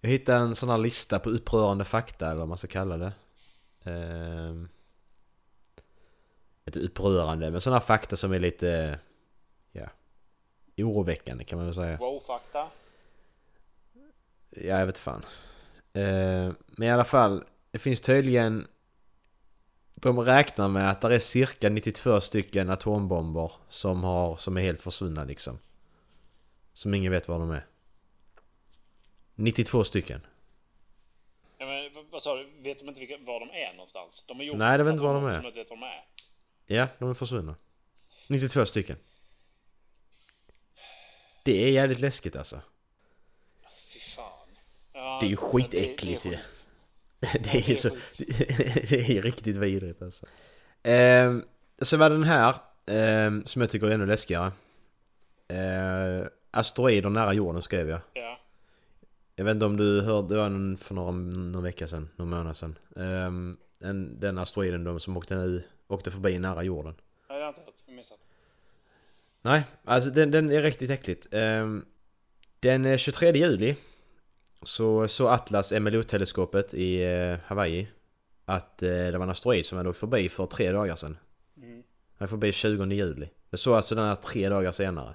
[0.00, 3.12] Jag hittade en sån här lista på upprörande fakta eller vad man ska kalla det.
[3.84, 4.68] Ehm,
[6.66, 8.98] inte upprörande men såna fakta som är lite...
[9.72, 9.88] Ja.
[10.76, 11.96] Oroväckande kan man väl säga.
[11.96, 12.68] Wow-fakta.
[14.50, 15.24] Ja, jag vet fan.
[15.92, 18.66] Ehm, men i alla fall, det finns tydligen...
[19.94, 24.80] De räknar med att det är cirka 92 stycken atombomber som, har, som är helt
[24.80, 25.58] försvunna liksom.
[26.72, 27.66] Som ingen vet var de är.
[29.36, 30.20] 92 stycken.
[31.58, 32.48] Ja, men, vad- sa du?
[32.62, 34.24] Vet de inte vilka, var de är någonstans?
[34.28, 35.46] De gjort Nej, de vet inte var de som är.
[35.46, 36.04] inte vet var de är.
[36.76, 37.54] Ja, de är försvunna.
[38.28, 38.96] 92 stycken.
[41.44, 42.60] Det är jävligt läskigt alltså.
[43.64, 44.48] Alltså, fy fan.
[44.92, 46.36] Ja, Det är ju skitäckligt det, ju.
[47.20, 47.88] det är Det är ju är så...
[48.88, 50.26] Det är ju riktigt vidrigt alltså.
[50.82, 51.44] Ehm,
[51.78, 52.54] så var den här,
[52.86, 54.52] ehm, som jag tycker är ännu läskigare.
[55.48, 58.00] Ehm, asteroider nära jorden skrev jag.
[58.14, 58.25] Ja.
[59.38, 62.56] Jag vet inte om du hörde, det var för några, någon vecka sedan, någon månad
[62.56, 62.78] sedan.
[62.96, 66.94] Ehm, en, den asteroiden då som åkte, nu, åkte förbi nära jorden.
[66.94, 67.74] Nej, det har jag inte hört.
[67.86, 68.18] Jag missat.
[69.42, 71.26] Nej, alltså den, den är riktigt äckligt.
[71.30, 71.84] Ehm,
[72.60, 73.76] den eh, 23 juli
[74.62, 77.88] så såg Atlas MLO-teleskopet i eh, Hawaii
[78.44, 81.18] att eh, det var en asteroid som hade åkt förbi för tre dagar sedan.
[81.56, 81.82] Mm.
[82.18, 83.28] Den förbi 20 juli.
[83.50, 85.14] Det såg alltså den här tre dagar senare.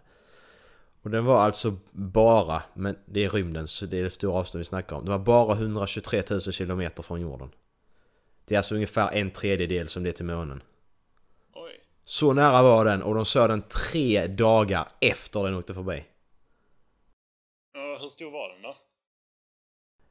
[1.01, 4.59] Och den var alltså bara, men det är rymden så det är det stora avstånd
[4.59, 5.05] vi snackar om.
[5.05, 7.49] Det var bara 123 000 kilometer från jorden.
[8.45, 10.63] Det är alltså ungefär en tredjedel som det är till månen.
[11.53, 11.71] Oj.
[12.05, 16.05] Så nära var den och de såg den tre dagar efter den åkte förbi.
[17.73, 18.75] Ja, hur stor var den då?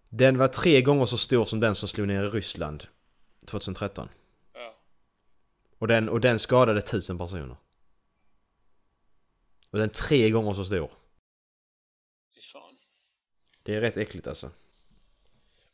[0.09, 2.87] Den var tre gånger så stor som den som slog ner i Ryssland
[3.47, 4.09] 2013.
[4.55, 4.75] Ja.
[5.79, 7.57] Och den, och den skadade tusen personer.
[9.71, 10.91] Och den är tre gånger så stor.
[12.35, 12.79] Fy fan.
[13.63, 14.51] Det är rätt äckligt alltså.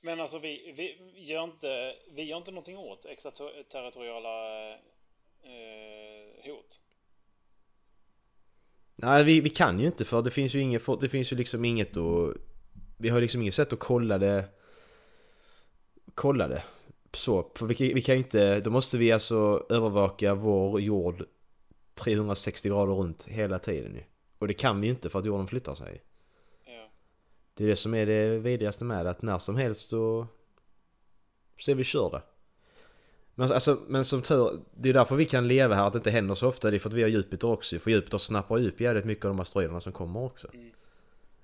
[0.00, 4.70] Men alltså vi, vi, gör inte, vi gör inte någonting åt extraterritoriala
[5.42, 6.80] eh, hot.
[8.96, 11.64] Nej, vi, vi kan ju inte för det finns ju inget, det finns ju liksom
[11.64, 12.36] inget att...
[12.98, 14.44] Vi har liksom inget sätt att kolla det...
[16.14, 16.62] Kolla det.
[17.12, 18.60] Så, för vi, vi kan ju inte...
[18.60, 21.24] Då måste vi alltså övervaka vår jord
[21.96, 24.02] 360 grader runt hela tiden ju.
[24.38, 26.02] Och det kan vi ju inte för att jorden flyttar sig.
[26.64, 26.90] Ja.
[27.54, 30.26] Det är det som är det vidrigaste med det, att när som helst så...
[31.58, 32.22] Så är vi körda.
[33.34, 36.10] Men, alltså, men som tur, det är därför vi kan leva här, att det inte
[36.10, 36.70] händer så ofta.
[36.70, 37.78] Det är för att vi har Jupiter också.
[37.78, 40.48] För Jupiter snappar upp jävligt mycket av de asteroiderna som kommer också.
[40.54, 40.70] Mm.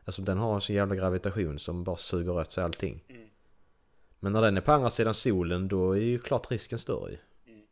[0.05, 3.05] Alltså den har en sån jävla gravitation som bara suger åt sig allting.
[3.09, 3.29] Mm.
[4.21, 7.19] Men när den är på andra sidan solen, då är ju klart risken större ju.
[7.47, 7.67] Mm.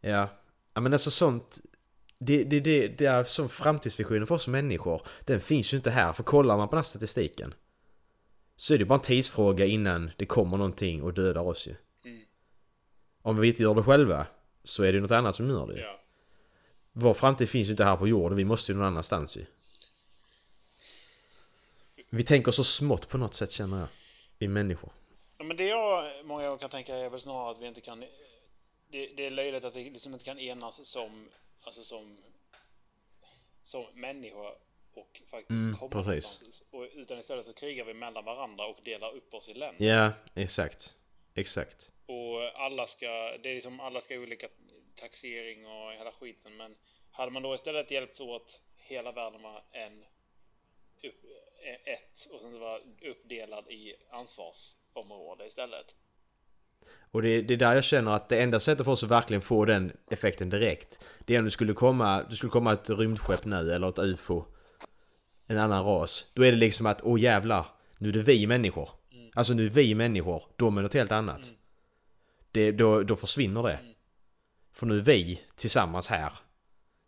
[0.00, 0.28] Ja.
[0.76, 1.60] Ja, men alltså sånt...
[2.18, 5.02] Det, det, det, det är som framtidsvisionen för oss människor.
[5.24, 7.54] Den finns ju inte här, för kollar man på den här statistiken
[8.56, 11.74] så är det bara en tidsfråga innan det kommer någonting och dödar oss ju.
[12.04, 12.22] Mm.
[13.22, 14.26] Om vi inte gör det själva
[14.64, 15.80] så är det något annat som gör det ju.
[15.80, 16.00] Ja.
[16.92, 19.46] Vår framtid finns ju inte här på jorden, vi måste ju någon annanstans ju.
[22.10, 23.88] Vi tänker så smått på något sätt känner jag.
[24.38, 24.92] Vi människor.
[25.38, 28.04] Ja, men det jag många gånger kan tänka är väl snarare att vi inte kan...
[28.96, 31.28] Det, det är löjligt att vi liksom inte kan enas som,
[31.62, 32.16] alltså som,
[33.62, 34.58] som människor
[34.94, 36.06] och faktiskt Mm, komma precis.
[36.06, 36.64] någonstans.
[36.70, 39.86] Och, utan istället så krigar vi mellan varandra och delar upp oss i länder.
[39.86, 40.96] Ja, exakt.
[41.34, 41.92] Exakt.
[42.06, 43.06] Och alla ska,
[43.42, 44.48] det är liksom alla ska ha olika
[44.94, 46.56] taxering och hela skiten.
[46.56, 46.76] Men
[47.10, 50.04] hade man då istället hjälpts åt hela världen var en
[51.02, 51.24] upp,
[51.84, 55.94] ett och sen så var uppdelad i ansvarsområde istället.
[57.10, 59.42] Och det, det är där jag känner att det enda sättet för oss att verkligen
[59.42, 63.44] få den effekten direkt Det är om det skulle komma, det skulle komma ett rymdskepp
[63.44, 64.44] nu eller ett UFO
[65.46, 66.30] En annan ras.
[66.34, 67.66] Då är det liksom att, åh jävlar
[67.98, 68.88] Nu är det vi människor.
[69.34, 71.50] Alltså nu är vi människor, de är något helt annat.
[72.52, 73.78] Det, då, då försvinner det.
[74.72, 76.32] För nu är vi tillsammans här.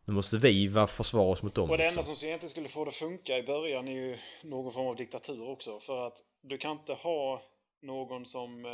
[0.04, 2.16] Nu måste vi vara försvara oss mot dem Och det enda liksom.
[2.16, 5.48] som egentligen skulle få det att funka i början är ju någon form av diktatur
[5.48, 5.80] också.
[5.80, 7.42] För att du kan inte ha
[7.82, 8.70] någon som eh,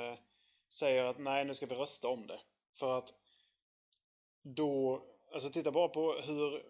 [0.74, 2.40] säger att nej, nu ska vi rösta om det.
[2.78, 3.14] För att
[4.42, 5.02] då,
[5.34, 6.62] alltså titta bara på hur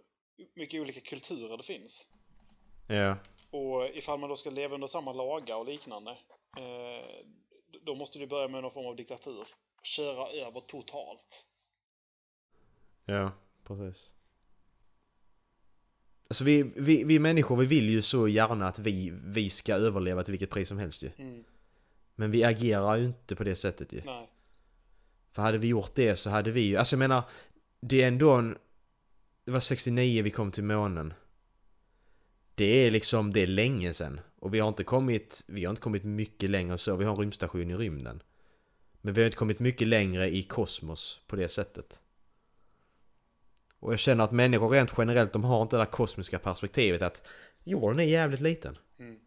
[0.55, 2.07] mycket olika kulturer det finns.
[2.88, 3.17] Ja,
[3.51, 6.11] Och ifall man då ska leva under samma lagar och liknande,
[6.57, 7.27] eh,
[7.83, 9.47] då måste du börja med någon form av diktatur.
[9.83, 11.47] Köra över totalt.
[13.05, 13.33] ja,
[13.64, 14.11] precis
[16.29, 20.23] Alltså vi, vi, vi människor, vi vill ju så gärna att vi, vi ska överleva
[20.23, 21.45] till vilket pris som helst ju Mm.
[22.14, 24.03] Men vi agerar ju inte på det sättet ju.
[24.05, 24.31] Nej.
[25.33, 27.22] För hade vi gjort det så hade vi ju, alltså jag menar,
[27.81, 28.59] det är ändå en...
[29.44, 31.14] Det var 69 vi kom till månen.
[32.55, 34.20] Det är liksom, det är länge sedan.
[34.38, 36.96] Och vi har inte kommit, vi har inte kommit mycket längre än så.
[36.96, 38.22] Vi har en rymdstation i rymden.
[39.00, 41.98] Men vi har inte kommit mycket längre i kosmos på det sättet.
[43.79, 47.29] Och jag känner att människor rent generellt, de har inte det där kosmiska perspektivet att
[47.64, 48.79] jorden är jävligt liten.
[48.98, 49.18] Mm.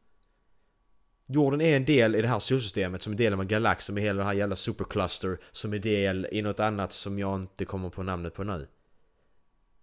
[1.29, 3.97] Jorden är en del i det här solsystemet som är del av en galax som
[3.97, 7.65] är hela det här jävla supercluster som är del i något annat som jag inte
[7.65, 8.67] kommer på namnet på nu.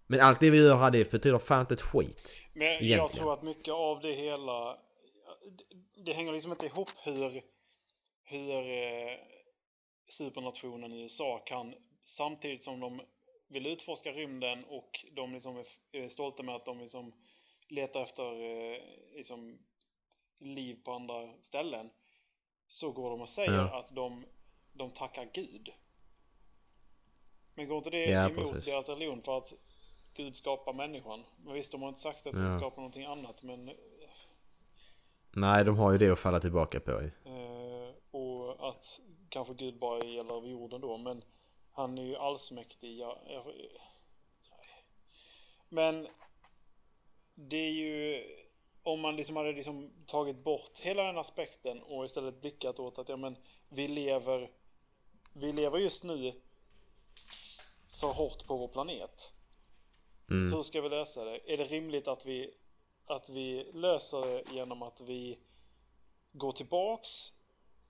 [0.07, 2.31] Men allt det vi gör här det betyder fan inte ett skit.
[2.53, 3.09] Men jag Egentligen.
[3.09, 4.77] tror att mycket av det hela,
[6.05, 7.41] det- hänger liksom inte ihop hur,
[8.23, 9.17] hur eh,
[10.09, 11.73] supernationen USA kan,
[12.05, 13.01] samtidigt som de
[13.49, 17.13] vill utforska rymden och de liksom är är stolta med att de liksom
[17.69, 18.77] letar efter eh,
[19.15, 19.57] liksom,
[20.39, 21.89] liv på andra ställen
[22.67, 23.79] så går de och säger Ja.
[23.79, 24.25] att de,
[24.73, 25.69] de tackar Gud.
[27.55, 28.65] Men går inte det Ja, emot precis.
[28.65, 29.53] deras religion för att
[30.13, 31.23] Gud skapar människan?
[31.37, 32.57] Men visst, de har inte sagt att Ja.
[32.57, 33.71] skapar någonting annat, men
[35.37, 37.11] Nej, de har ju det att falla tillbaka på ju.
[37.25, 41.23] Eh, och att kanske Gud bara gäller över jorden då, men
[41.71, 42.97] han är ju allsmäktig.
[42.97, 43.43] Ja, jag,
[45.69, 46.07] men
[47.35, 48.23] det är ju
[48.85, 53.09] om man liksom hade liksom tagit bort hela den aspekten och istället blickat åt att
[53.09, 53.37] ja, men
[53.69, 54.51] vi lever
[55.33, 56.33] vi lever just nu
[57.99, 59.31] för hårt på vår planet.
[60.29, 60.53] Mm.
[60.53, 61.53] Hur ska vi lösa det?
[61.53, 62.53] Är det rimligt att vi
[63.05, 65.39] att vi löser det genom att vi
[66.31, 67.31] går tillbaks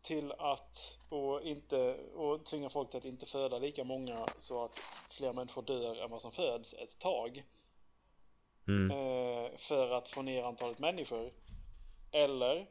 [0.02, 4.80] till att och inte och tvinga folk till att inte föda lika många så att
[5.12, 7.44] fler människor dör än vad som föds ett tag
[8.68, 8.92] Mm.
[8.92, 11.32] eh, för att få ner antalet människor
[12.12, 12.66] eller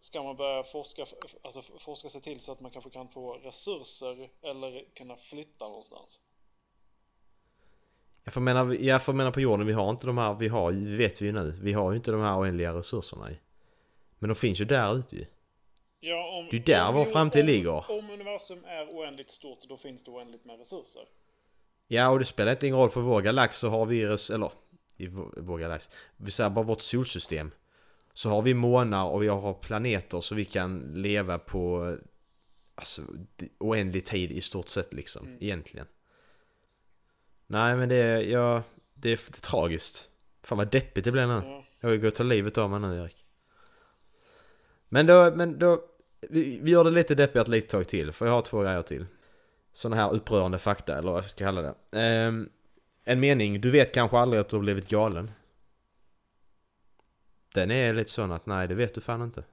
[0.00, 1.06] ska man börja forska,
[1.42, 6.20] alltså forska sig till så att man kanske kan få resurser eller kunna flytta någonstans?
[8.24, 10.72] Jag får mena, jag får mena på jorden, vi har inte de här, vi har,
[10.72, 13.34] det vet vi ju nu, vi har ju inte de här oändliga resurserna i.
[14.18, 15.26] Men de finns ju där ute ju.
[16.00, 17.90] Ja, om, Det är där om, vår framtid om, ligger.
[17.90, 21.02] Om universum är oändligt stort då finns det oändligt med resurser.
[21.86, 24.50] Ja, och det spelar inte ingen roll för vår galax så har vi, res- eller
[24.98, 25.06] i
[25.36, 27.50] vår, galax, vi säger bara vårt solsystem.
[28.14, 31.96] Så har vi månar och vi har planeter så vi kan leva på
[32.74, 33.02] alltså,
[33.58, 35.38] oändlig tid i stort sett liksom, Mm.
[35.40, 35.86] egentligen.
[37.46, 38.62] Nej men det är, ja,
[38.94, 40.08] det är, det är tragiskt.
[40.42, 41.42] Fan vad deppigt det blir nu.
[41.44, 41.64] Ja.
[41.80, 43.24] Jag vill gå och ta livet av mig nu Erik.
[44.88, 45.84] Men då, men då,
[46.20, 49.06] vi, vi gör det lite deppigt lite tag till, för jag har två grejer till.
[49.72, 51.74] Sådana här upprörande fakta, eller vad jag ska kalla det.
[52.00, 52.48] Ehm,
[53.08, 55.30] en mening, du vet kanske aldrig att du har blivit galen.
[57.54, 59.44] Den är lite sån att nej, det vet du fan inte.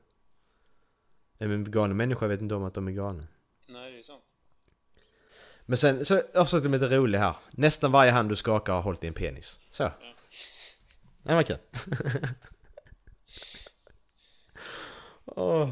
[1.37, 3.27] En galen människa vet inte om att de är galna.
[3.67, 4.23] Nej, det är sant.
[5.65, 7.35] Men sen, så avslutar med lite rolig här.
[7.51, 9.59] Nästan varje hand du skakar har hållit i en penis.
[9.71, 9.91] Så.
[11.23, 11.57] Det var kul.
[15.25, 15.69] Åh.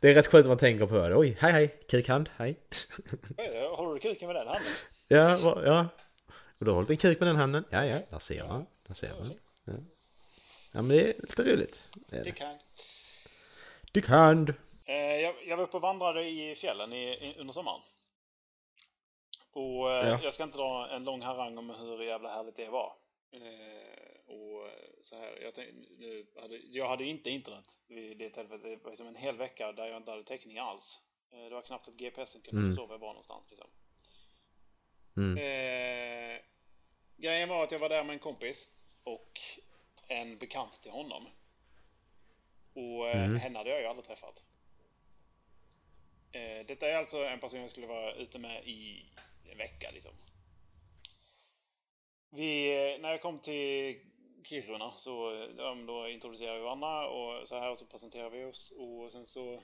[0.00, 1.16] Det är rätt skönt att man tänker på det.
[1.16, 2.60] Oj, hej hej, kukhand, hej.
[3.76, 4.72] Håller du kuken med den handen?
[5.08, 5.88] Ja, ja.
[6.58, 7.64] Och du har hållit en kuk med den handen?
[7.70, 8.66] Ja, ja, där ser man.
[8.86, 9.32] Där ser man.
[9.64, 9.72] Ja.
[10.72, 11.90] ja, men det är lite roligt.
[11.94, 12.32] Det Det det.
[12.32, 12.58] kan.
[13.92, 14.54] Kukhand!
[14.84, 17.80] Eh, jag, jag var uppe och vandrade i fjällen i, i, under sommaren.
[19.52, 20.20] Och eh, Ja.
[20.22, 22.92] jag ska inte dra en lång harang om hur jävla härligt det var.
[23.32, 23.40] Eh,
[24.26, 28.62] och eh, så här, jag, tänkte, nu hade, jag hade inte internet vid det tillfället.
[28.62, 31.00] Det var liksom en hel vecka där jag inte hade täckning alls.
[31.30, 32.70] Det var knappt att GPSen kunde Mm.
[32.70, 33.46] förstå var jag var någonstans.
[33.50, 33.68] Liksom.
[35.16, 35.38] Mm.
[35.38, 36.40] Eh,
[37.16, 38.68] grejen var att jag var där med en kompis
[39.04, 39.40] och
[40.08, 41.26] en bekant till honom.
[42.74, 43.36] Och eh, Mm.
[43.36, 44.42] henne hade jag ju aldrig träffat.
[46.32, 49.06] Eh, detta är alltså en person jag skulle vara ute med i
[49.50, 50.12] en vecka liksom.
[52.30, 54.00] Vi, eh, när jag kom till
[54.44, 58.70] Kiruna så men då introducerade vi varandra och så här och så presenterade vi oss
[58.76, 59.62] och sen så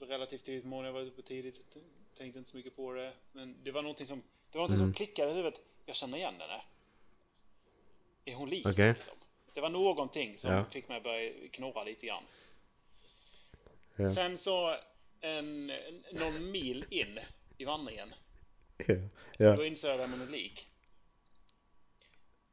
[0.00, 1.76] relativt tidigt på morgonen, jag var uppe tidigt,
[2.16, 3.12] tänkte inte så mycket på det.
[3.32, 4.88] Men det var någonting som, det var någonting Mm.
[4.88, 5.60] som klickade i huvudet.
[5.86, 6.62] Jag känner igen henne.
[8.24, 9.14] Är hon lik mig, liksom?
[9.54, 10.64] Det var någonting som Ja.
[10.70, 12.24] fick mig att börja knorra lite grann.
[13.96, 14.08] Ja.
[14.08, 14.76] Sen så
[15.20, 15.66] en,
[16.12, 17.18] någon mil in
[17.58, 18.14] i vandringen,
[18.76, 18.94] Ja.
[19.38, 19.56] Ja.
[19.56, 20.66] då insåg jag vem hon är lik.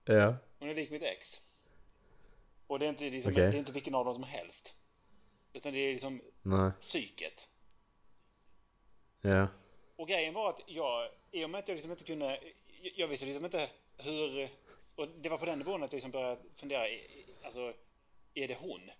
[0.06, 0.36] Ja.
[0.60, 1.42] Hon är lik mitt ex.
[2.68, 3.44] Och det är inte, liksom, Okej.
[3.52, 4.76] det är inte vilken av dem som helst.
[5.54, 6.72] Utan det är liksom Nej.
[6.82, 7.50] psyket.
[9.26, 9.48] Ja.
[9.96, 12.40] Och grejen var att jag, i och med att jag liksom inte kunde,
[12.96, 14.50] jag- visste liksom inte hur,
[14.96, 16.88] och det var på den nivån att jag liksom började fundera,
[17.44, 17.74] alltså,
[18.34, 18.92] är det hon?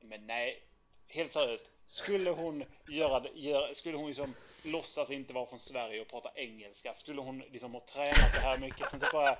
[0.00, 0.62] Men nej,
[1.08, 6.00] helt seriöst, skulle hon göra det, göra, skulle hon liksom låtsas inte vara från Sverige
[6.00, 9.38] och prata engelska, skulle hon liksom ha tränat så här mycket, sen så bara,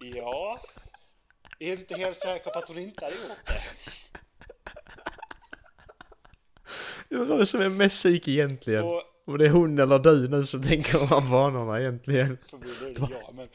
[0.00, 0.60] ja,
[1.58, 3.62] är inte helt säker på att hon inte hade gjort det.
[7.16, 8.84] Jag undrar vem som är mest psyk egentligen.
[8.84, 12.38] Och- Om det är hon eller du nu som tänker de här banorna egentligen.
[12.50, 13.48] Förmodligen det jag, men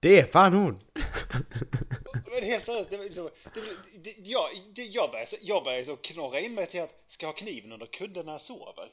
[0.00, 0.80] Det är fan hon!
[2.32, 3.60] Men helt seriöst, det var liksom, det,
[4.04, 7.26] det, jag, det, jag började, så- jag började så knorra in mig till att ska
[7.26, 8.88] jag ha kniven under kudden när jag sover?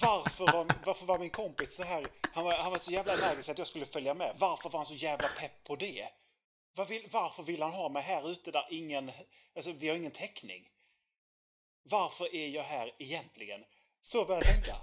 [0.00, 2.06] Varför var, varför var min kompis så här?
[2.32, 4.36] Han var, han var så jävla allergisk att jag skulle följa med.
[4.38, 6.04] Varför var han så jävla pepp på det?
[6.76, 9.10] Var vill, varför vill han ha mig här ute där ingen,
[9.56, 10.62] alltså vi har ingen täckning?
[11.82, 13.60] Varför är jag här egentligen?
[14.02, 14.76] Så började jag tänka.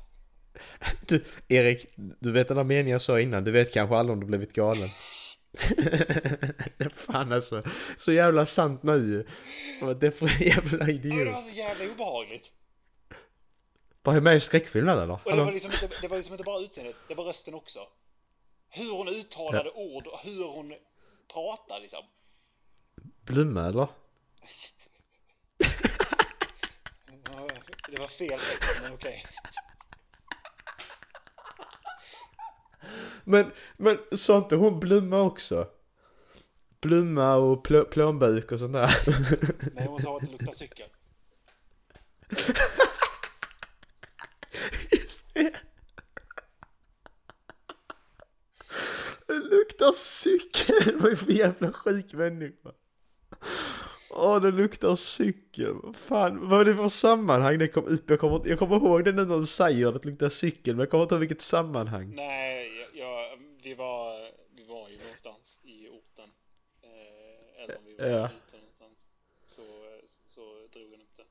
[1.08, 4.20] Du, Erik, du vet den där meningen jag sa innan, du vet kanske aldrig om
[4.20, 4.90] du blivit galen.
[6.94, 7.64] Fan alltså,
[7.98, 9.28] så jävla sant nu.
[10.00, 11.34] Det för jävla Ja, men det idiot.
[11.34, 12.52] var så jävla obehagligt.
[14.04, 15.14] Var jag med i skräckfilm där eller?
[15.14, 17.80] Och det var, liksom inte, det var liksom inte bara utseendet, det var rösten också.
[18.70, 20.74] Hur hon uttalade ord och hur hon
[21.34, 22.04] pratade liksom.
[23.26, 23.88] Blomma eller?
[27.32, 27.48] Ja,
[27.92, 28.40] Det var fel
[28.84, 29.24] men okej.
[33.24, 35.68] Men, men sa inte hon Blomma också?
[36.82, 38.96] Blomma och plå, plånbuk och sånt där.
[39.76, 40.90] Nej, hon sa att det luktar cykel.
[44.92, 45.54] Just det.
[49.28, 50.98] Det luktar cykel.
[51.00, 52.72] Vad är för jävla sjuk människa?
[54.20, 55.76] Åh, det luktar cykel.
[55.94, 58.10] Fan, vad är det för sammanhang det kom upp?
[58.10, 60.90] Jag kommer, jag kommer ihåg det när du säger att det luktar cykel, men jag
[60.92, 62.14] kommer inte ihåg vilket sammanhang.
[62.16, 64.20] Nej, jag, jag, vi, var,
[64.58, 66.30] vi var ju någonstans i orten.
[66.84, 68.26] Eh, eller om vi var Ja.
[68.26, 68.98] ute någonstans.
[69.56, 69.62] Så,
[70.06, 70.42] så, så
[70.74, 71.24] drog hon upp det.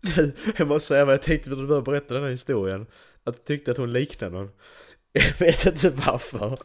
[0.00, 2.86] Du, jag måste säga vad jag tänkte när du började berätta den här historien.
[3.24, 4.50] Att jag tyckte att hon liknade någon.
[5.12, 6.58] Jag vet inte varför.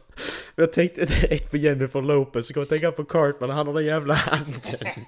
[0.56, 3.84] Jag tänkte direkt på Jennifer Lopez, så kom jag tänka på Cartman, han har den
[3.84, 4.78] jävla handen.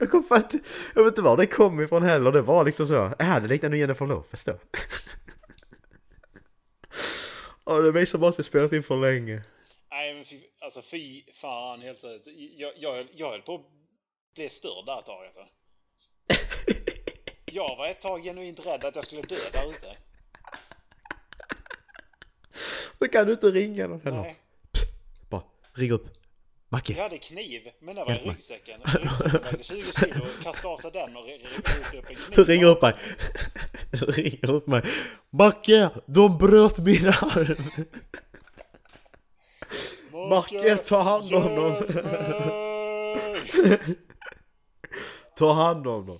[0.00, 0.58] Jag kom fan inte,
[0.94, 3.70] jag vet inte var det kom ifrån heller, det var liksom så, äh det liknar
[3.70, 4.52] nog Jennifer Lopez då.
[7.64, 9.42] Och det visar bara att vi spelat in för länge.
[9.90, 12.04] Nej, men fy, alltså fy fan helt.
[12.56, 13.66] Jag, jag, jag höll på att
[14.34, 15.46] bli störd där ett tag alltså.
[17.52, 19.96] Jag var ett tag genuint rädd att jag skulle dö där ute.
[23.02, 24.16] Så kan du inte ringa någon heller.
[24.22, 24.36] Nej,
[25.28, 25.42] Bara,
[25.74, 26.06] ring upp.
[26.68, 26.92] Macke.
[26.92, 28.80] jag hade kniv, men den var i ryggsäcken.
[28.84, 32.46] Ryggsäcken vägde 20 kilo, kastade av sig den och re- re- re- upp en kniv.
[32.46, 32.94] Ring upp mig.
[33.90, 34.82] Ring upp mig.
[35.30, 37.56] Macke, de bröt min arm.
[40.28, 41.74] Macke, ta hand om dem.
[45.38, 46.18] Ta hand om dem.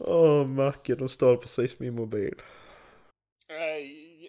[0.00, 2.34] Åh, Macke, de stal precis min mobil.
[3.50, 3.78] Eh,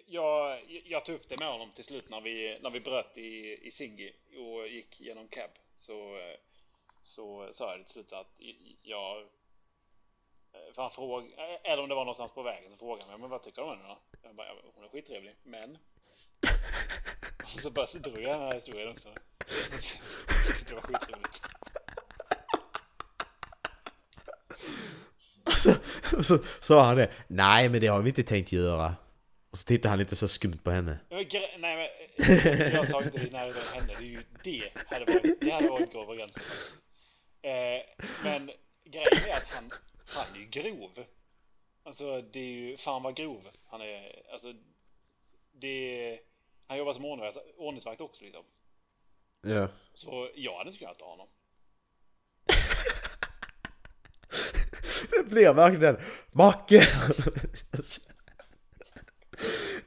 [0.06, 3.58] jag, jag tog upp det med honom till slut när vi, när vi bröt i,
[3.66, 5.50] i Singi och gick genom cab.
[5.76, 6.36] Så, eh,
[7.02, 8.32] så sa jag till slut att
[8.82, 9.18] jag...
[10.52, 11.32] Eh, för han frågade,
[11.64, 13.68] eller om det var någonstans på vägen, så frågade han mig, men vad tycker du
[13.68, 13.98] om henne då?
[14.22, 15.78] Jag bara, hon är skittrevlig, men...
[17.54, 19.08] Och så bara så drog jag den här historien också.
[20.68, 21.40] Det var skittrevligt.
[25.46, 25.74] Och så,
[26.16, 27.10] och så sa han det.
[27.26, 28.94] Nej, men det har vi inte tänkt göra.
[29.50, 30.98] Och så tittade han lite så skumt på henne.
[31.10, 31.26] Nej
[31.58, 31.88] men,
[32.72, 33.94] jag sa inte det i närheten av henne.
[33.98, 36.42] Det, är ju, det hade varit, det hade varit grova gränsen.
[37.42, 37.80] Eh,
[38.24, 38.50] men
[38.84, 39.70] grejen är att han,
[40.06, 41.04] han är ju grov.
[41.82, 44.22] Alltså det är ju, fan vad grov han är.
[44.32, 44.54] Alltså,
[45.52, 46.20] det,
[46.66, 48.44] han jobbar som ordningsvakt, ordningsvakt också liksom.
[49.42, 49.68] Ja.
[49.92, 51.28] Så jag hade inte kunnat ta honom.
[55.10, 56.04] Det blir verkligen den.
[56.32, 56.86] Macke!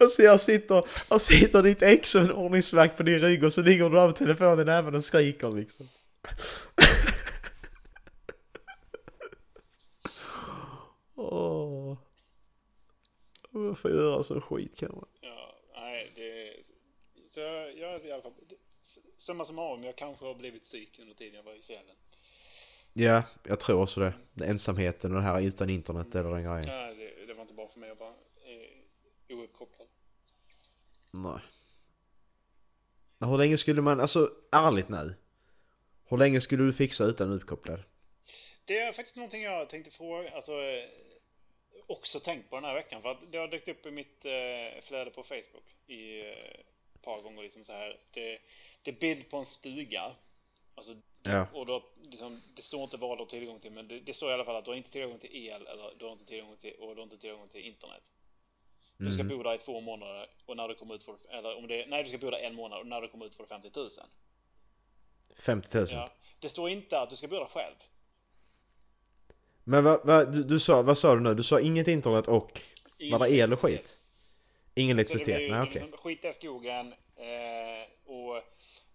[0.04, 3.54] Jag ser, jag sitter, jag sitter ditt ex och en ordningsvakt på din rygg och
[3.54, 5.88] så ligger du där med telefonen i näven och skriker liksom.
[11.16, 11.98] Åh.
[13.52, 15.06] Man får göra så skit kan man.
[15.22, 16.54] Ja, nej det...
[17.30, 18.34] Så jag, jag i alla fall...
[19.18, 21.96] Summa summarum, jag kanske har blivit psyk under tiden jag var i fjällen.
[22.94, 24.14] Ja, jag tror också det.
[24.34, 24.46] det.
[24.46, 26.66] Ensamheten och det här utan internet eller den grejen.
[26.68, 29.88] Nej, det, det var inte bra för mig att vara eh, ouppkopplad.
[31.14, 31.40] Nej.
[33.20, 35.16] Hur länge skulle man, alltså ärligt nu.
[36.06, 37.84] Hur länge skulle du fixa utan uppkopplad?
[38.66, 40.90] Det är faktiskt någonting jag tänkte fråga, alltså eh,
[41.88, 43.02] också tänkt på den här veckan.
[43.02, 46.28] För att det har dykt upp i mitt eh, flöde på Facebook i eh,
[46.96, 48.00] ett par gånger liksom så här.
[48.12, 48.40] Det,
[48.82, 50.16] det är bild på en stuga.
[50.76, 51.48] Alltså, Ja.
[51.54, 54.30] och då, liksom, det står inte vad du har tillgång till, men det, det står
[54.30, 56.58] i alla fall att du har inte tillgång till el eller du har inte tillgång
[56.58, 58.04] till, och du har inte tillgång till internet.
[59.06, 61.58] Du ska bo där i två månader och när du kommer ut får du- eller
[61.58, 63.44] om det, nej du ska bo där en månad och när du kommer ut får
[63.44, 63.90] du 50 000.
[65.36, 65.88] 50 000?
[65.92, 66.12] Ja.
[66.40, 67.76] Det står inte att du ska bo där själv.
[69.64, 71.34] Men vad, vad, du, du sa, vad sa du nu?
[71.36, 72.62] Du sa inget internet och
[72.98, 74.00] Ingen var det el och skit?
[74.76, 75.52] Ingen elektricitet?
[75.52, 75.82] Nej okej.
[75.82, 78.42] liksom skita i skogen eh, och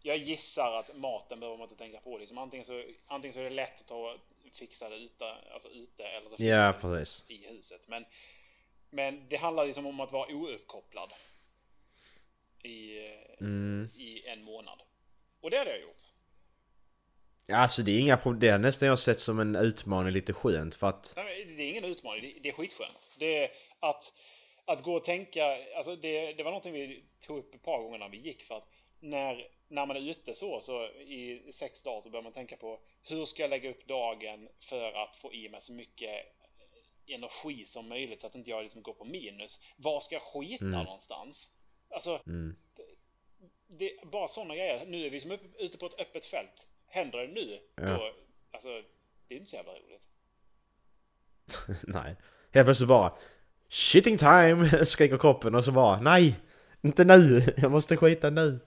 [0.03, 2.19] jag gissar att maten behöver man inte tänka på.
[2.19, 4.17] Liksom, antingen, så, antingen så är det lätt att ta,
[4.53, 7.25] fixa det ute, alltså ute eller så Ja, det precis.
[7.29, 7.89] i huset.
[7.89, 8.05] Men,
[8.91, 11.13] men det handlar liksom om att vara ouppkopplad
[12.63, 12.99] i,
[13.41, 13.89] Mm.
[13.97, 14.83] i en månad.
[15.41, 16.03] Och det hade jag gjort.
[17.47, 18.41] Ja, alltså det är inga problem.
[18.41, 21.13] Det har nästan jag sett som en utmaning lite skönt för att...
[21.17, 23.11] Nej, det är ingen utmaning, det- det är skitskönt.
[23.19, 24.13] Det är att,
[24.65, 27.99] att gå och tänka, alltså det, det var någonting vi tog upp ett par gånger
[27.99, 28.69] när vi gick för att
[29.01, 32.81] när, när man är ute så, så i sex dagar så börjar man tänka på
[33.03, 36.11] hur ska jag lägga upp dagen för att få i mig så mycket
[37.09, 39.59] energi som möjligt så att inte jag liksom går på minus.
[39.77, 40.85] Var ska jag skita Mm.
[40.85, 41.55] någonstans?
[41.91, 42.57] Alltså, Mm.
[43.69, 44.87] det är bara sådana grejer.
[44.87, 46.67] Nu är vi som upp, ute på ett öppet fält.
[46.87, 47.83] Händer det nu, Ja.
[47.89, 48.13] då,
[48.53, 48.69] alltså,
[49.29, 50.03] det är inte så jävla roligt.
[51.87, 52.17] nej.
[52.53, 53.13] Helt plötsligt bara...
[53.71, 54.69] Shitting time!
[54.87, 56.41] Skriker kroppen och så bara nej!
[56.83, 57.43] Inte nu!
[57.57, 58.61] Jag måste skita nu!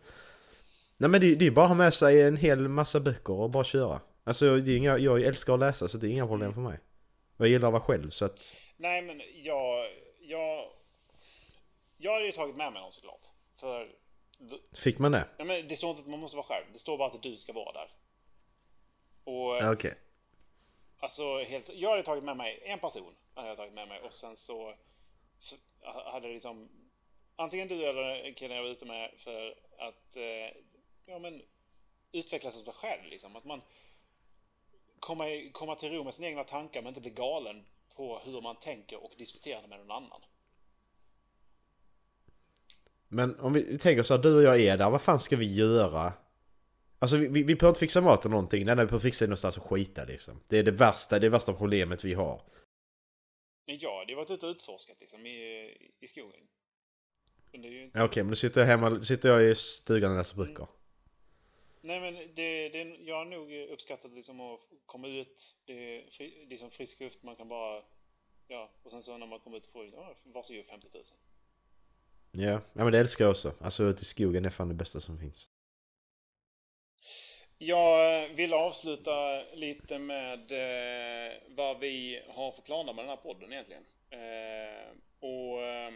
[0.98, 3.50] Nej men det, det är bara att ha med sig en hel massa böcker och
[3.50, 4.02] bara köra.
[4.24, 6.80] Alltså det är inga, jag älskar att läsa så det är inga problem för mig.
[7.42, 8.56] Jag gillar att vara själv så att...
[8.78, 9.90] Nej, men jag...
[10.20, 10.70] Jag,
[11.98, 13.26] jag hade ju tagit med mig någon såklart.
[13.60, 13.90] För...
[14.74, 15.28] Fick man det?
[15.38, 16.66] Ja, men det står inte att man måste vara själv.
[16.74, 17.90] Det står bara att du ska vara där.
[19.24, 19.72] Och...
[19.74, 19.96] Okej.
[21.00, 23.16] Alltså, helt, jag hade tagit med mig en person.
[23.34, 24.74] Hade jag tagit med mig och sen så
[25.84, 26.70] hade liksom
[27.36, 30.58] antingen du eller killen jag var ute med för att eh,
[31.06, 31.42] ja, men,
[32.12, 33.04] utvecklas som sig själv.
[33.10, 33.36] Liksom.
[33.36, 33.62] Att man
[35.02, 38.56] kommer komma till ro med sina egna tankar men inte bli galen på hur man
[38.60, 40.22] tänker och diskutera det med någon annan.
[43.08, 45.56] Men om vi tänker så här, du och jag är där, vad fan ska vi
[45.56, 46.14] göra?
[47.00, 49.26] Alltså vi, vi, vi behöver inte fixa mat eller någonting, det enda vi behöver fixa
[49.26, 50.42] är någonstans att skita liksom.
[50.48, 52.42] Det är det värsta, det är det värsta problemet vi har.
[53.66, 55.38] Jag hade ju varit ute och utforskat liksom, i,
[56.00, 56.42] i skogen.
[57.52, 58.04] Inte...
[58.04, 60.68] Okej, men då sitter jag hemma, sitter jag i stugan och läser böcker.
[61.82, 65.56] Nej men det, det, jag har nog uppskattat liksom att komma ut.
[65.66, 67.84] Det är, fri, det är som frisk luft, man kan bara...
[68.48, 71.04] Ja, och sen så när man kommer ut får ja, varsågod 50 000.
[72.32, 73.54] Ja, ja men det älskar jag också.
[73.62, 75.50] Alltså ute i skogen är fan det bästa som finns.
[77.58, 83.54] Jag vill avsluta lite med eh, vad vi har för planer med den här podden
[83.54, 83.84] egentligen.
[84.10, 85.92] Eh, och eh,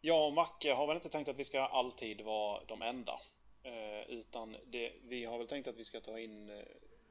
[0.00, 3.20] jag och Macke har väl inte tänkt att vi ska alltid vara de enda.
[3.62, 6.64] Eh, utan det, vi har väl tänkt att vi ska ta in, eh,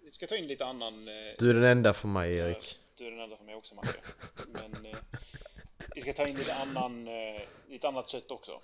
[0.03, 1.07] vi ska ta in lite annan...
[1.07, 2.79] Eh, Du är den enda för mig Erik.
[2.95, 3.99] Du är den enda för mig också Macke.
[4.47, 4.97] Men eh,
[5.95, 8.61] vi ska ta in lite annan, eh, lite annat kött också.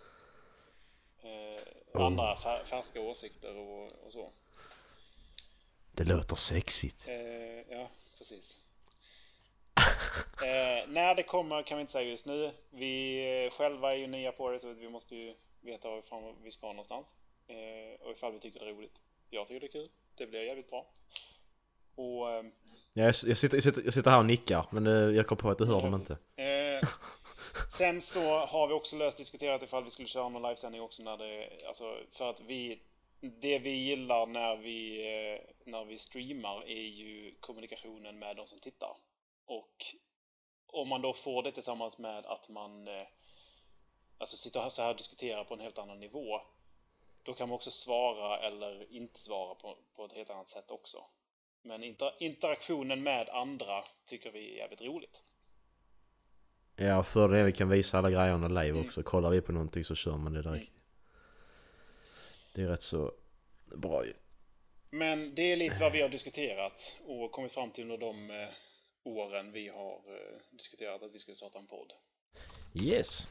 [1.23, 4.31] Eh, andra fär, färska åsikter och, och så.
[5.91, 7.07] Det låter sexigt.
[7.69, 8.59] Ja, precis.
[10.43, 12.51] Eh, när det kommer kan vi inte säga just nu.
[12.69, 16.67] Vi själva är ju nya på det så vi måste ju veta var vi ska
[16.67, 17.13] någonstans.
[17.47, 18.99] Eh, och ifall vi tycker det är roligt.
[19.29, 19.89] Jag tycker det är kul.
[20.15, 20.87] Det blir jävligt bra.
[21.95, 22.31] Och...
[22.31, 22.45] Eh,
[22.93, 25.37] Ja, jag, jag, sitter, jag, sitter, jag sitter här och nickar men eh, jag kom
[25.37, 26.17] på att du hör dem inte.
[26.35, 26.87] Eh,
[27.77, 31.17] sen så har vi också löst diskuterat ifall vi skulle köra någon livesändning också när
[31.17, 32.81] det, alltså för att vi,
[33.21, 38.59] det vi gillar när vi, eh, när vi streamar är ju kommunikationen med de som
[38.59, 38.97] tittar.
[39.45, 39.85] Och
[40.67, 43.07] om man då får det tillsammans med att man eh,
[44.17, 46.41] alltså sitter så här och diskuterar på en helt annan nivå,
[47.27, 50.97] då kan man också svara eller inte svara på, på ett helt annat sätt också.
[51.61, 55.21] Men inter, interaktionen med andra tycker vi är jävligt roligt.
[56.75, 59.03] Ja, för det vi kan visa alla grejerna live också.
[59.03, 60.71] Kollar vi på någonting så kör man det direkt.
[62.53, 63.11] Det är rätt så
[63.75, 64.13] bra ju.
[64.89, 68.47] Men det är lite vad vi har diskuterat och kommit fram till under de eh,
[69.03, 71.93] åren vi har eh, diskuterat att vi skulle starta en podd.
[72.73, 73.27] Yes!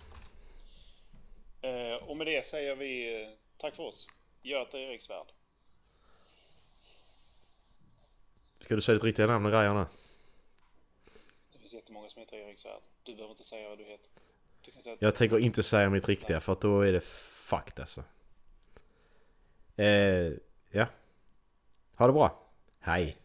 [1.62, 3.26] Eh, och med det säger vi
[3.56, 4.06] tack för oss.
[4.42, 5.26] Göte Eriksvärd.
[8.60, 9.88] Ska du säga ditt riktiga namn och grejerna?
[11.52, 12.80] Det finns jättemånga som heter Eriksvärd.
[13.02, 14.10] Du behöver inte säga vad du heter.
[14.62, 18.04] Du att Jag tänker inte säga mitt riktiga för att då är det fucked alltså.
[19.76, 20.32] Eh,
[20.70, 20.86] ja.
[21.94, 22.42] Ha det bra.
[22.80, 23.16] Hej.